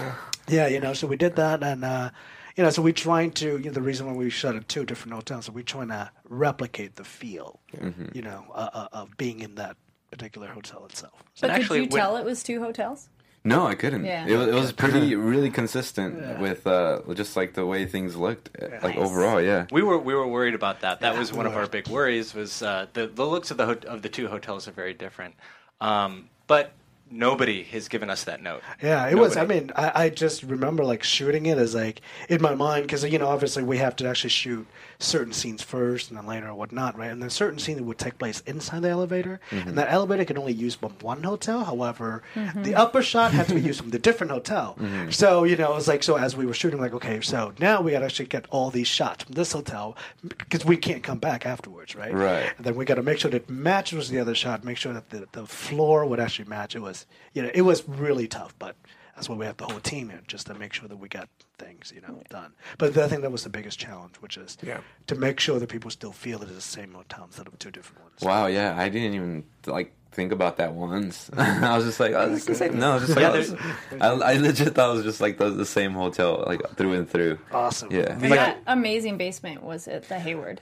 [0.48, 2.10] Yeah, you know, so we did that, and uh,
[2.56, 4.86] you know, so we're trying to, you know, the reason why we shot at two
[4.86, 8.06] different hotels, so we trying to replicate the feel, Mm-hmm.
[8.13, 9.76] you know, uh, uh, of being in that
[10.12, 11.24] particular hotel itself.
[11.39, 13.10] But And actually, could you tell it was two hotels?
[13.43, 14.04] No, I couldn't.
[14.04, 14.26] Yeah.
[14.28, 18.50] It, was, it was pretty, really consistent with uh, just like the way things looked,
[18.62, 19.41] uh, like overall.
[19.41, 19.67] Yeah.
[19.72, 21.00] We were we were worried about that.
[21.00, 22.34] That was one of our big worries.
[22.34, 25.36] Was uh, the the looks of the ho- of the two hotels are very different,
[25.80, 26.74] um, but
[27.10, 28.62] nobody has given us that note.
[28.84, 29.38] Yeah, it was.
[29.38, 33.06] I mean, I, I just remember like shooting it as like in my mind because
[33.06, 34.67] you know obviously we have to actually shoot
[35.00, 37.12] certain scenes first and then later or whatnot, right?
[37.12, 39.67] And then certain scenes would take place inside the elevator, Mhm.
[39.67, 41.63] and that elevator can only use from one hotel.
[41.65, 42.63] However, Mhm.
[42.63, 44.75] the upper shot had to be used from the different hotel.
[44.81, 45.13] Mhm.
[45.13, 47.81] So you know, it was like so as we were shooting, like okay, so now
[47.81, 49.95] we got to actually get all these shots from this hotel
[50.39, 52.13] because we can't come back afterwards, right?
[52.13, 52.52] Right.
[52.58, 54.93] And then we got to make sure that it matches the other shot, make sure
[54.93, 56.75] that the, the floor would actually match.
[56.75, 58.75] It was, you know, it was really tough, but
[59.18, 61.28] that's why we have the whole team here, just to make sure that we got
[61.58, 62.54] things, you know, done.
[62.78, 64.82] But I think that was the biggest challenge, which is Yeah.
[65.08, 67.72] to make sure that people still feel it is the same hotel instead of two
[67.72, 68.22] different ones.
[68.22, 68.46] Wow.
[68.46, 71.32] Yeah, I didn't even like think about that once.
[71.38, 72.78] I was just like, oh, this is the same.
[72.78, 73.56] No, just like Yeah, oh, this-
[74.02, 77.10] I, I legit thought it was just like the, the same hotel, like through and
[77.10, 77.40] through.
[77.52, 77.92] Awesome.
[77.92, 78.15] Yeah.
[78.22, 80.62] But that amazing basement was at the Hayward.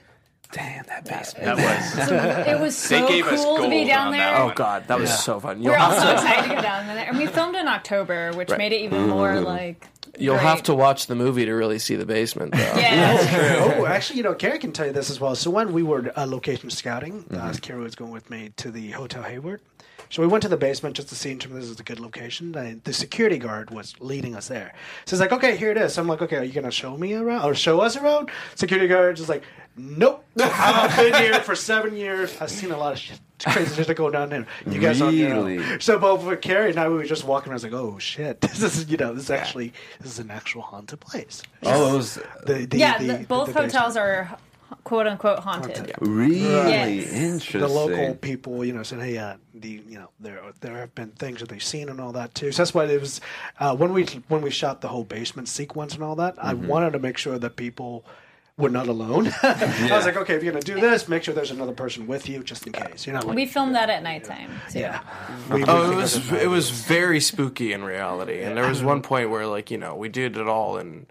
[0.51, 1.57] Damn that That basement.
[1.57, 2.47] was.
[2.47, 4.21] It was so They gave us cool to be gold down on there.
[4.21, 4.55] that Oh one.
[4.55, 5.15] god, that was Yeah.
[5.15, 5.59] so fun.
[5.59, 7.55] We We're You'll all have so to- excited to go down there, and we filmed
[7.55, 8.57] in October, which Right.
[8.57, 9.43] made it even more Mm.
[9.45, 9.87] like.
[10.17, 10.45] You'll great.
[10.47, 12.53] have to watch the movie to really see the basement.
[12.53, 12.71] Though.
[13.79, 15.35] oh, actually, you know, Kari can tell you this as well.
[15.35, 18.91] So when we were uh, location scouting, uh, Kari was going with me to the
[18.91, 19.59] Hotel Hayward.
[20.09, 21.83] So we went to the basement just to see in terms of this is a
[21.83, 22.55] good location.
[22.55, 24.73] And the security guard was leading us there.
[25.05, 25.93] So he's like, okay, here it is.
[25.93, 28.29] So I'm like, okay, are you going to show me around or show us around?
[28.55, 29.43] Security guard is like,
[29.75, 30.23] nope.
[30.39, 32.39] I've been here for seven years.
[32.41, 33.19] I've seen a lot of shit.
[33.37, 34.45] Crazy shit that go down there.
[34.65, 35.43] You guys don't know.
[35.45, 35.79] Really?
[35.81, 37.49] So both with Kari and I, we were just walking.
[37.49, 37.55] around.
[37.55, 38.39] I was like, "Oh shit!
[38.55, 41.97] This is you know, this is actually this is an actual haunted place." Oh, it
[41.97, 44.37] was the, the, yeah, the- the, the- both the hotels are
[44.83, 45.93] quote unquote haunted.
[46.01, 47.11] really Yes.
[47.13, 47.61] interesting.
[47.61, 51.11] The local people, you know, said, "Hey, uh, the you know, there there have been
[51.11, 53.21] things that they've seen and all that too." So that's why it was
[53.59, 56.35] uh, when we when we shot the whole basement sequence and all that.
[56.41, 56.67] I Mhm.
[56.67, 58.05] wanted to make sure that people
[58.57, 59.27] were not alone.
[59.43, 62.29] I was like, okay, if you're gonna do this, make sure there's another person with
[62.29, 63.05] you just in case.
[63.05, 64.79] You know, like, we filmed that at nighttime too.
[64.79, 65.01] yeah.
[65.51, 69.45] oh, it was it was very spooky in reality, and there was one point where
[69.45, 71.05] like you know we did it all in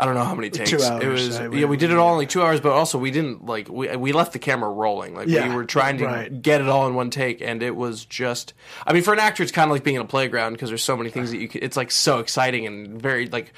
[0.00, 0.70] I don't know how many takes.
[0.70, 2.70] Two hours, it was I yeah, we did it all in like two hours, but
[2.70, 5.14] also we didn't like we we left the camera rolling.
[5.16, 6.42] Like Yeah, we were trying to right.
[6.42, 8.54] get it all in one take, and it was just.
[8.86, 10.84] I mean, for an actor, it's kind of like being in a playground because there's
[10.84, 11.48] so many things that you.
[11.48, 13.52] Can, it's like so exciting and very like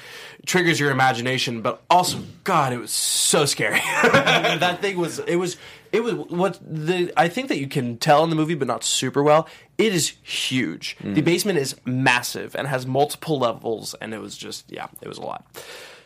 [0.47, 3.81] triggers your imagination, but also God, it was so scary.
[4.03, 5.59] that thing was it was
[5.93, 8.83] it was what the I think that you can tell in the movie, but not
[8.83, 9.47] super well.
[9.77, 10.97] It is huge.
[11.01, 11.25] The mm.
[11.25, 15.23] basement is massive and has multiple levels, and it was just yeah, it was a
[15.23, 15.45] lot.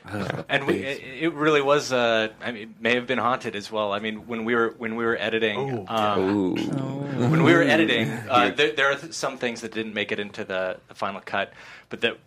[0.49, 1.93] and we, it, it really was.
[1.93, 3.93] Uh, I mean, it may have been haunted as well.
[3.93, 6.55] I mean, when we were when we were editing, um,
[7.31, 10.45] when we were editing, uh, there, there are some things that didn't make it into
[10.45, 11.53] the, the final cut,
[11.89, 12.19] but that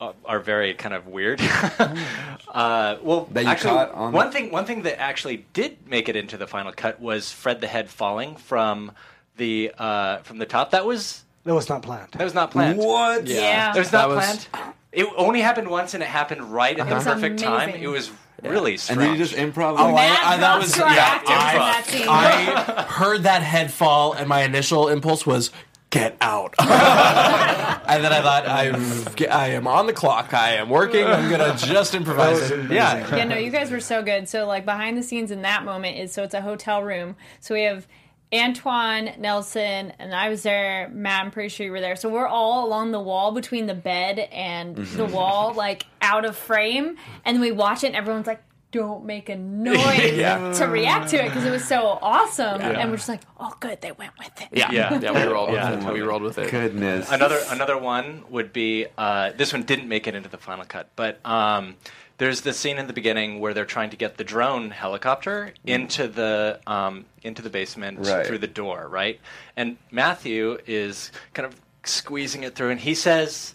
[0.00, 1.40] uh, are very kind of weird.
[1.40, 6.08] uh, well, That you actually, caught on- one thing one thing that actually did make
[6.08, 8.92] it into the final cut was Fred the Head falling from
[9.36, 10.70] the uh, from the top.
[10.70, 12.12] That was that was not planned.
[12.12, 12.78] that was not planned.
[12.78, 13.26] What?
[13.26, 13.72] Yeah.
[13.72, 14.72] That was That not was- planned.
[14.96, 17.68] It only happened once, and it happened right at It the perfect time.
[17.70, 18.10] It was
[18.42, 18.98] really And strange.
[19.00, 19.76] then you just improv.
[19.78, 21.22] Oh, I, I, that was yeah.
[21.26, 22.76] I.
[22.78, 25.50] I heard that head fall, and my initial impulse was
[25.90, 26.54] get out.
[26.58, 30.34] and then I thought I'm, I am on the clock.
[30.34, 31.04] I am working.
[31.04, 32.70] I'm gonna just improvise it.
[32.70, 33.16] Yeah.
[33.16, 34.28] yeah, no, you guys were so good.
[34.28, 37.16] So like behind the scenes in that moment is so it's a hotel room.
[37.40, 37.86] So we have
[38.34, 40.88] Antoine, Nelson, and I was there.
[40.92, 41.96] Matt, I'm pretty sure you were there.
[41.96, 46.36] So we're all along the wall between the bed and the wall, like out of
[46.36, 46.96] frame.
[47.24, 50.52] And then we watch it, and everyone's like, "Don't make a noise Yeah.
[50.54, 52.60] to react to it" because it was so awesome.
[52.60, 52.70] Yeah.
[52.70, 54.98] And we're just like, "Oh, good, they went with it." Yeah, Yeah.
[54.98, 55.76] yeah, we rolled with it.
[55.76, 56.00] We totally.
[56.02, 56.50] rolled with it.
[56.50, 57.10] Goodness.
[57.12, 60.90] another another one would be uh, this one didn't make it into the final cut,
[60.96, 61.76] but um,
[62.18, 66.08] there's the scene in the beginning where they're trying to get the drone helicopter into
[66.08, 68.26] the um, into the basement Right.
[68.26, 69.20] through the door, right?
[69.56, 73.54] And Matthew is kind of squeezing it through, and he says,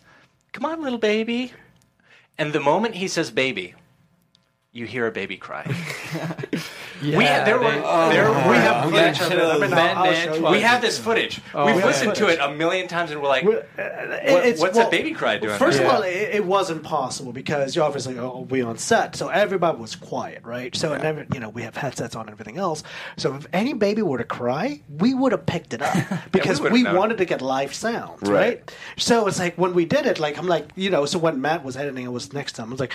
[0.54, 1.54] "Come on, little baby."
[2.38, 3.74] And the moment he says "baby,"
[4.74, 5.66] you hear a baby cry.
[7.04, 9.14] we have, there were, there, oh, we have yeah.
[9.14, 9.70] footage of it.
[9.70, 10.48] Ben- I'll show you.
[10.48, 11.42] We have this footage.
[11.54, 13.82] Oh, We've we have listened to it a million times, and we're like, Well, uh,
[14.32, 15.58] what- what's well, a baby cry doing?
[15.58, 15.88] First there?
[15.88, 19.78] of all, it, it wasn't possible because you're obviously oh, we on set, so everybody
[19.78, 20.74] was quiet, right?
[20.74, 22.82] So and every, you know we have headsets on and everything else.
[23.18, 25.98] So if any baby were to cry, we would have picked it up
[26.32, 28.32] because would've we, wanted to get live sounds, Right.
[28.32, 28.76] right.
[28.96, 31.66] So it's like when we did it, like I'm like you know, so when Matt
[31.66, 32.68] was editing, it was next time.
[32.68, 32.94] I was like.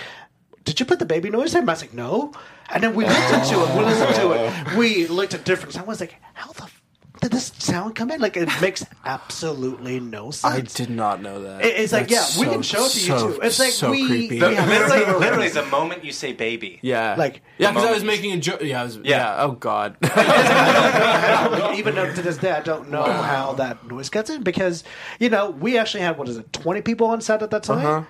[0.66, 1.64] Did you put the baby noise in?
[1.64, 2.32] was like, no.
[2.68, 3.78] And then we listened to it.
[3.78, 4.76] We listened to it.
[4.76, 5.72] We looked at different.
[5.72, 5.86] sounds.
[5.86, 6.82] I was like, how the f-
[7.22, 8.20] did this sound come in?
[8.20, 10.52] Like it makes absolutely no sense.
[10.54, 11.64] I did not know that.
[11.64, 13.40] It- it's like, That's yeah, we so- can show it to you so- too.
[13.42, 14.40] It's like so we- creepy.
[14.40, 17.92] we have literally, zero literally, the moment you say baby, Yeah, Like- yeah, because I
[17.92, 18.60] was making a joke.
[18.62, 19.02] Yeah, I was, Yeah.
[19.36, 19.44] yeah.
[19.44, 19.96] Oh God.
[21.78, 24.82] Even up to this day, I don't know how that noise gets in because
[25.20, 27.86] you know we actually had what is it, twenty people on set at that time.
[27.86, 28.02] Uh-huh.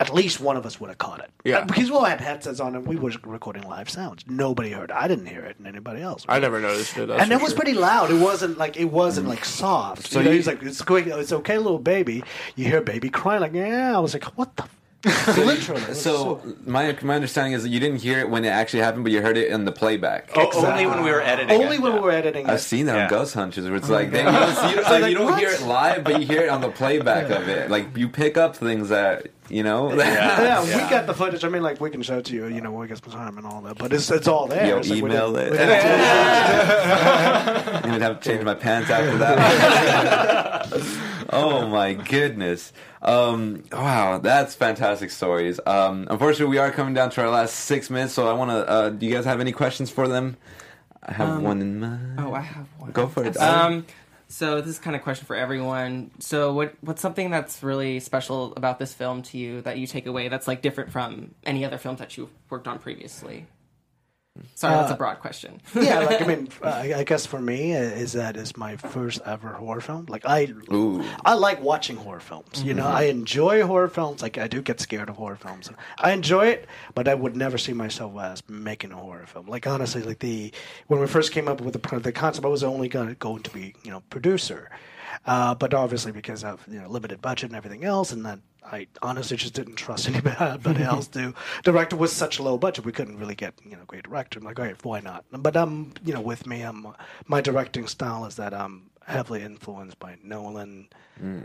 [0.00, 1.30] At least one of us would have caught it.
[1.44, 1.58] Yeah.
[1.58, 4.24] Uh, because we all had headsets on and we were recording live sounds.
[4.28, 4.90] Nobody heard.
[4.90, 4.96] it.
[4.96, 6.24] I didn't hear it, and anybody else.
[6.28, 7.10] I never noticed it.
[7.10, 8.10] and for it was pretty loud.
[8.12, 10.06] It wasn't like it wasn't like soft.
[10.06, 11.08] So you know, you- he's like, "It's quick.
[11.08, 12.22] It's okay, little baby."
[12.54, 14.74] You hear baby crying like, "Yeah." I was like, "What the?" f-"
[15.38, 15.82] Literally.
[15.82, 19.02] it So my my understanding is that you didn't hear it when it actually happened,
[19.04, 20.30] but you heard it in the playback.
[20.36, 21.60] Oh, only when we were editing.
[21.60, 21.82] Only it.
[21.82, 22.46] when we were editing.
[22.48, 22.60] I've it.
[22.60, 23.02] seen that Yeah.
[23.04, 25.38] on Ghost Hunters, where it's like they, you don't, you don't, like, like, you don't
[25.38, 27.68] hear it live, but you hear it on the playback of it.
[27.70, 29.92] Like you pick up things that you know.
[29.94, 31.44] Yeah, we got the footage.
[31.44, 33.38] I mean, like we can show it to you, you know, we get some time
[33.38, 33.78] and all that.
[33.78, 34.66] But it's it's all there.
[34.66, 35.50] Yo, It's like we email didn't- it.
[35.52, 35.84] we didn't-
[37.74, 41.26] I'm gonna have to change my pants after that.
[41.30, 42.72] oh my goodness!
[43.02, 45.60] Um, wow, that's fantastic stories.
[45.66, 48.68] Um, unfortunately, we are coming down to our last six minutes, so I want to.
[48.68, 50.36] Uh, do you guys have any questions for them?
[51.02, 52.16] I have Um, one in mind.
[52.18, 52.90] Oh, I have one.
[52.92, 53.36] Go for it.
[53.38, 53.86] Um,
[54.28, 56.10] so this is kind of a question for everyone.
[56.18, 60.06] So what what's something that's really special about this film to you that you take
[60.06, 63.46] away that's like different from any other films that you've worked on previously?
[64.54, 65.60] Sorry, that's a Uh, broad question.
[65.74, 68.76] yeah, like I mean, uh, I I guess for me uh, is that is my
[68.76, 70.06] first ever horror film.
[70.08, 71.02] Like I, Ooh.
[71.24, 72.62] I like watching horror films.
[72.62, 72.96] You know, Mm-hmm.
[72.96, 74.22] I enjoy horror films.
[74.22, 75.70] Like I do get scared of horror films.
[75.98, 79.46] I enjoy it, but I would never see myself as making a horror film.
[79.46, 80.52] Like honestly, like the
[80.88, 83.50] when we first came up with the the concept, I was only going going to
[83.50, 84.70] be you know producer.
[85.26, 88.86] Uh, but obviously, because of you know limited budget and everything else, and that I
[89.02, 92.84] honestly just didn't trust anybody else to direct with such low budget.
[92.84, 94.38] We couldn't really get you know great director.
[94.38, 95.24] I'm like, all right, why not?
[95.30, 96.94] But um, you know, with me, um,
[97.26, 100.86] my directing style is that I'm heavily influenced by Nolan,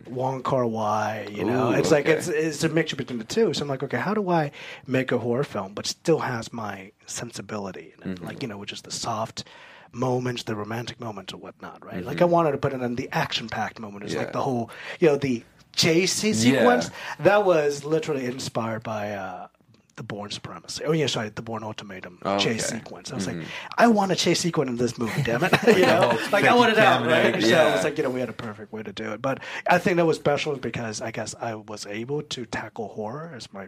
[0.08, 1.28] Wong Kar Wai.
[1.32, 3.54] You know, Ooh, it's like it's it's a mixture between the two.
[3.54, 4.52] So I'm like, okay, how do I
[4.86, 8.02] make a horror film but still has my sensibility it?
[8.02, 8.26] Mm-hmm.
[8.26, 9.46] Like you know, which is the soft
[9.94, 12.04] moments, the romantic moments, or whatnot, right?
[12.06, 12.22] Like Mhm.
[12.22, 14.04] I wanted to put it in the action-packed moment.
[14.06, 14.20] It's Yeah.
[14.22, 14.70] like the whole,
[15.00, 15.44] you know, the
[15.76, 16.90] chase sequence
[17.20, 19.48] that was literally inspired by uh,
[19.96, 20.84] the Bourne Supremacy.
[20.86, 22.80] Oh yeah, sorry, the Bourne Ultimatum Oh, chase okay.
[22.80, 23.12] sequence.
[23.12, 23.38] I was Mhm.
[23.40, 25.22] like, I want a chase sequence in this movie.
[25.22, 27.34] Damn it, you know, like I want it out, right?
[27.34, 27.76] cam, So yeah.
[27.76, 29.22] was like you know, we had a perfect way to do it.
[29.22, 29.40] But
[29.70, 33.54] I think that was special because I guess I was able to tackle horror as
[33.54, 33.68] my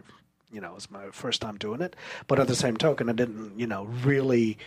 [0.52, 1.96] you know, it's my first time doing it.
[2.28, 4.58] But at the same token, I didn't, you know, really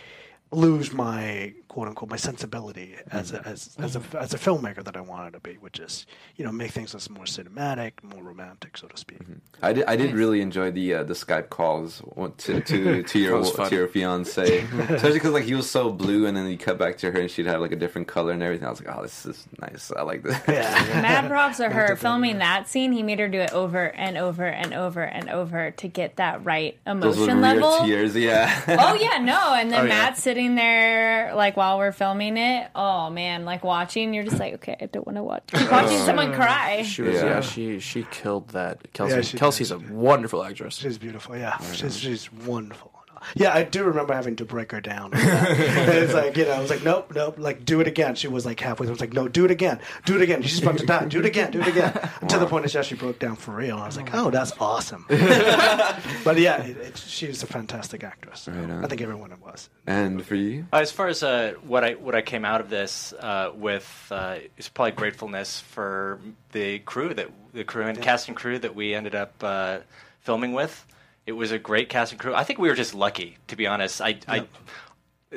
[0.52, 4.96] lose my quote unquote my sensibility as a, as as a as a filmmaker that
[4.96, 6.04] I wanted to be, which is
[6.34, 9.20] you know make things that's more cinematic, more romantic, so to speak.
[9.62, 9.84] I did.
[9.86, 12.02] I did really enjoy the uh, the Skype calls
[12.38, 16.26] to to, to your That to your fiance, especially because like he was so blue,
[16.26, 18.42] and then you cut back to her, and she'd have like a different color and
[18.42, 18.66] everything.
[18.66, 19.92] I was like, oh, this is nice.
[19.96, 20.44] I like this.
[20.48, 22.90] Mad props to her filming that scene.
[22.90, 26.44] He made her do it over and over and over and over to get that
[26.44, 27.86] right Those were emotion level.
[27.86, 28.16] tears.
[28.16, 28.60] Yeah.
[28.66, 29.54] oh yeah, no.
[29.54, 30.12] And then Oh, yeah.
[30.14, 32.70] Sitting there like while we're filming it.
[32.74, 35.42] Oh man, like watching, you're just like, okay, I don't want to watch.
[35.52, 36.82] Keep watching someone uh, cry.
[36.82, 37.24] She was, Yeah.
[37.26, 37.40] yeah.
[37.42, 38.90] she she killed that.
[38.94, 39.14] Kelsey.
[39.16, 39.90] Yeah, she Kelsey's did.
[39.90, 40.76] a wonderful actress.
[40.76, 41.58] She's beautiful, yeah.
[41.72, 42.90] She's she's wonderful.
[43.34, 45.10] Yeah, I do remember having to break her down.
[45.14, 48.14] it's like you know, I was like, nope, nope, like do it again.
[48.14, 48.86] She was like halfway.
[48.86, 48.92] through.
[48.92, 50.42] I was like, no, do it again, do it again.
[50.42, 51.04] She's about to die.
[51.06, 51.92] Do it again, do it again.
[52.28, 53.76] To the point that she actually broke down for real.
[53.78, 55.04] I was like, oh, that's awesome.
[55.08, 58.48] but yeah, it, it, she was a fantastic actress.
[58.48, 58.70] Right.
[58.84, 59.68] I think everyone was.
[59.86, 62.70] And for you, Uh, As far as uh, what I what I came out of
[62.70, 66.20] this uh, with uh, is probably gratefulness for
[66.52, 69.78] the crew that the crew and cast and crew that we ended up uh,
[70.20, 70.84] filming with.
[71.26, 72.34] It was a great cast and crew.
[72.34, 74.00] I think we were just lucky, to be honest.
[74.00, 74.46] I, I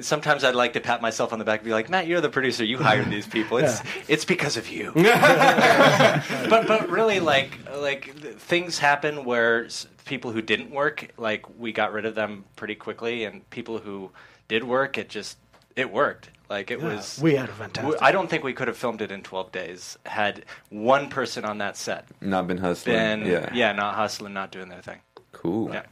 [0.02, 2.30] sometimes I'd like to pat myself on the back and be like, Matt, you're the
[2.30, 2.64] producer.
[2.64, 3.58] You hired these people.
[3.58, 4.92] It's it's because of you.
[4.96, 9.68] but but really, like like things happen where
[10.06, 14.12] people who didn't work, like we got rid of them pretty quickly, and people who
[14.48, 15.38] did work, it just
[15.76, 16.30] it worked.
[16.50, 17.20] Like it Yeah, was.
[17.22, 19.98] we had a fantastic- I don't think we could have filmed it in 12 days
[20.06, 22.96] had one person on that set not been hustling.
[22.96, 23.50] been yeah.
[23.54, 25.00] yeah not hustling, not doing their thing.
[25.34, 25.74] Cool.
[25.74, 25.84] Yeah.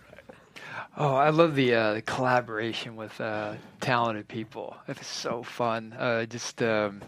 [0.98, 4.76] Oh, I love the, uh, the collaboration with uh, talented people.
[4.88, 5.94] It's so fun.
[5.98, 7.02] Uh, just um,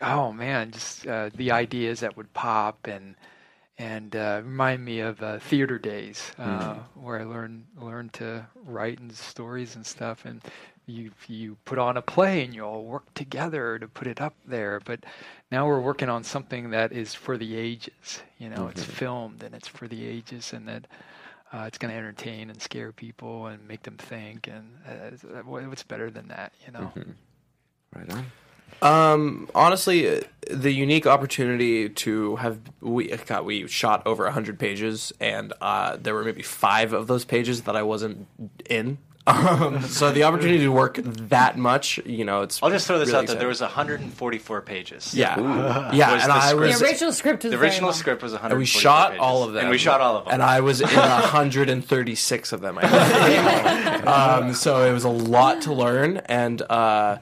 [0.00, 3.14] oh man, just uh, the ideas that would pop and
[3.78, 6.84] and uh, remind me of uh, theater days uh, Mhm.
[6.94, 10.24] where I learned learned to write and stories and stuff.
[10.24, 10.40] And
[10.86, 14.34] you you put on a play and you all work together to put it up
[14.46, 14.80] there.
[14.84, 15.04] But
[15.50, 18.22] now we're working on something that is for the ages.
[18.38, 18.86] You know, it's Mhm.
[18.86, 20.86] filmed and it's for the ages, and that
[21.56, 24.46] uh, it's going to entertain and scare people and make them think.
[24.48, 26.92] And uh, it's- what's better than that, you know?
[26.94, 27.14] Mhm.
[27.94, 28.26] Right on.
[28.82, 35.12] Um, honestly, uh, the unique opportunity to have we God, we shot over hundred pages,
[35.18, 38.26] and uh, there were maybe five of those pages that I wasn't
[38.68, 38.98] in.
[39.26, 42.62] Um, so the opportunity to work that much, you know, it's.
[42.62, 43.36] I'll just throw this really out there.
[43.36, 45.12] There was 144 pages.
[45.14, 45.38] Yeah.
[45.40, 45.96] Ooh.
[45.96, 47.98] Yeah, Was and the I was- The original script was The original long.
[47.98, 49.22] script was 144 And we shot pages.
[49.22, 50.34] all of them, And we shot all of them.
[50.34, 52.78] and I was in 136 of them.
[52.80, 54.06] I think.
[54.06, 57.18] um, so it was a lot to learn, and uh,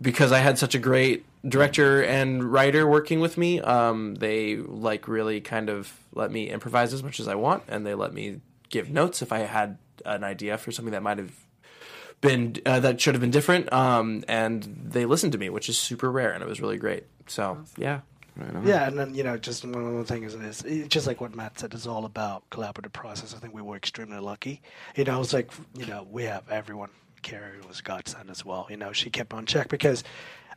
[0.00, 5.08] because I had such a great director and writer working with me, um, they like
[5.08, 8.40] really kind of let me improvise as much as I want, and they let me
[8.68, 11.32] give notes if I had an idea for something that might have
[12.20, 13.72] been uh, that should have been different.
[13.72, 17.04] Um, and they listened to me, which is super rare, and it was really great.
[17.26, 18.00] So yeah.
[18.64, 21.34] Yeah, and then you know, just one other thing is, is it's just like what
[21.34, 23.34] Matt said, it's all about collaborative process.
[23.34, 24.62] I think we were extremely lucky.
[24.96, 26.90] You know, it's like you know, we have everyone.
[27.22, 28.66] Kari was godsend as well.
[28.70, 30.04] You know, she kept on check because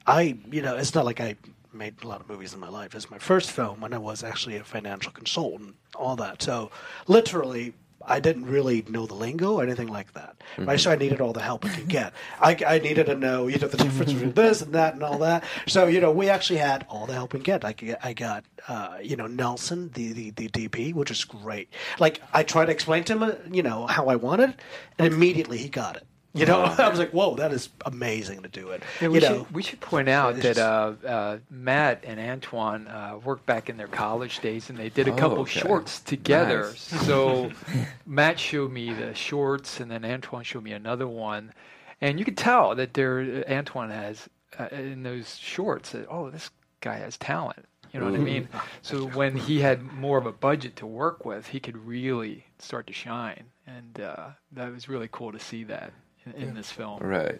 [0.08, 1.36] I, you know, it's not like I
[1.74, 2.96] made a lot of movies in my life.
[2.96, 6.42] It's my first film, and I was actually a financial consultant, all that.
[6.42, 6.72] So
[7.08, 7.74] literally.
[8.06, 10.36] I didn't really know the lingo or anything like that.
[10.58, 10.80] Right?
[10.80, 12.14] So I needed all the help I could get.
[12.40, 15.20] I, I needed to know, you know, the difference between this and that and all
[15.20, 15.44] that.
[15.68, 17.66] So you know, we actually had all the help we could get.
[17.66, 21.70] I, I got, uh, you know, Nelson, the, the the DP, which is great.
[22.00, 24.56] Like I tried to explain to him, uh, you know, how I wanted,
[24.98, 26.06] and immediately he got it.
[26.36, 29.22] You know, I was like, "Whoa, that is amazing to do it." Yeah, we, you
[29.22, 33.70] should, know, we should point out that uh, uh, Matt and Antoine uh, worked back
[33.70, 35.60] in their college days, and they did a Oh, couple okay.
[35.60, 36.78] shorts together.
[36.80, 36.80] Nice.
[36.80, 37.52] So
[38.06, 41.54] Matt showed me the shorts, and then Antoine showed me another one,
[42.02, 44.28] and you could tell that there Antoine has
[44.58, 46.50] uh, in those shorts that oh, this
[46.82, 47.66] guy has talent.
[47.92, 48.50] You know what I mean?
[48.82, 52.88] So when he had more of a budget to work with, he could really start
[52.88, 55.94] to shine, and uh, that was really cool to see that
[56.26, 57.00] in, in this film.
[57.00, 57.40] Right.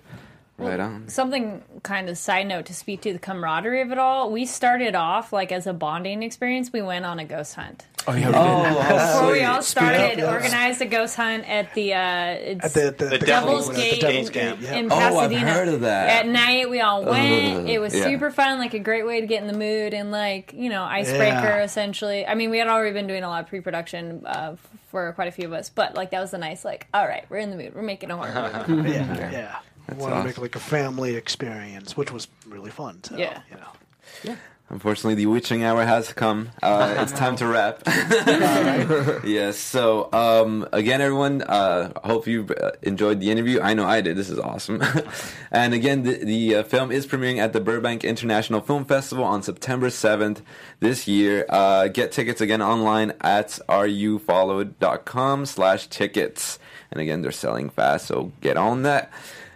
[0.58, 1.10] Right on.
[1.10, 4.32] Something kind of side note to speak to the camaraderie of it all.
[4.32, 6.72] We started off like as a bonding experience.
[6.72, 7.88] We went on a ghost hunt.
[8.06, 8.28] Oh yeah.
[8.28, 9.14] we did.
[9.14, 10.34] Before we all Speak up, started, yes.
[10.34, 13.76] organized a ghost hunt at the uh, it's At the, the, The the Devil's the
[13.76, 14.76] Gate Devil's in- Gate, yeah.
[14.76, 15.52] in Oh, I've Pasadena.
[15.54, 16.26] heard of that.
[16.26, 17.70] At night, we all went.
[17.70, 18.04] It was Yeah.
[18.04, 20.84] super fun, like a great way to get in the mood and like you know
[20.84, 21.64] icebreaker Yeah.
[21.64, 22.28] essentially.
[22.28, 24.56] I mean, we had already been doing a lot of pre-production uh,
[24.90, 27.26] for quite a few of us, but like that was a nice like, all right,
[27.30, 27.74] we're in the mood.
[27.74, 28.92] We're making a horror movie.
[28.94, 29.56] yeah, yeah.
[29.88, 33.02] That's want to make like a family experience, which was really fun.
[33.04, 33.40] So, Yeah.
[33.50, 34.36] you know.
[34.74, 36.50] Unfortunately, the witching hour has come.
[36.64, 37.84] Uh, it's time to wrap.
[39.24, 39.56] yes.
[39.56, 43.62] So, um, again, everyone, uh, hope you uh, enjoyed the interview.
[43.62, 44.18] I know I did.
[44.18, 44.84] This is awesome.
[45.52, 49.44] and again, the, the uh, film is premiering at the Burbank International Film Festival on
[49.44, 50.42] September 7th
[50.80, 51.46] this year.
[51.50, 56.58] Uh, get tickets again online at rufollowed.com slash tickets.
[56.90, 59.14] And again, they're selling fast, so get on that.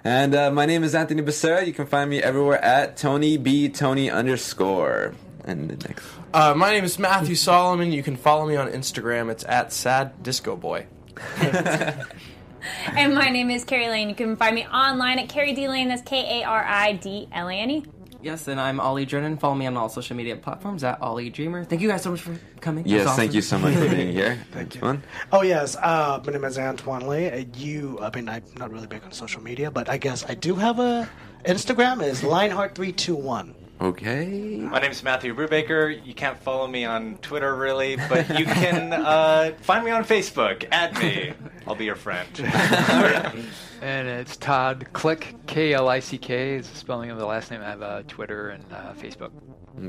[0.08, 1.68] And uh, my name is Anthony Becerra.
[1.68, 5.14] You can find me everywhere at Tony B Tony underscore.
[5.44, 6.06] And the next.
[6.34, 7.92] Uh, my name is Matthew Solomon.
[7.92, 9.30] You can follow me on Instagram.
[9.30, 10.88] It's at Sad Disco Boy.
[11.42, 14.08] and my name is Kari Lane.
[14.08, 15.90] You can find me online at Kari D Lane.
[15.90, 17.86] That's K A R I D L A N E.
[18.22, 19.38] Yes, and I'm Ollie Drennan.
[19.38, 21.64] Follow me on all social media platforms at Ollie Dreamer.
[21.64, 22.84] Thank you guys so much for coming.
[22.84, 24.40] It was Yes, thank you so much for being here.
[24.52, 25.02] Thank you.
[25.32, 27.28] Oh yes, uh, my name is Antoine Le.
[27.30, 30.34] Uh, You, I mean, I'm not really big on social media, but I guess I
[30.34, 31.08] do have a
[31.46, 32.02] Instagram.
[32.04, 33.54] Is Lionheart three two one.
[33.80, 34.58] Okay.
[34.58, 36.04] My name is Matthew Brubaker.
[36.06, 40.68] You can't follow me on Twitter really, but you can uh, find me on Facebook.
[40.72, 41.34] Add me.
[41.68, 42.28] I'll be your friend.
[43.80, 47.52] And it's Todd Klick, K L I C K is the spelling of the last
[47.52, 47.62] name.
[47.62, 49.30] I have uh, Twitter and uh, Facebook.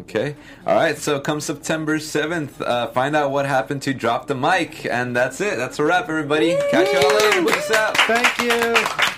[0.01, 0.37] Okay.
[0.67, 0.99] All right.
[0.99, 4.85] So come September 7th, uh, find out what happened to Drop the Mic.
[4.85, 5.57] And that's it.
[5.57, 6.59] That's a wrap, everybody.
[6.71, 7.45] Catch you all later.
[7.47, 7.97] Peace out.
[7.97, 9.18] Thank you.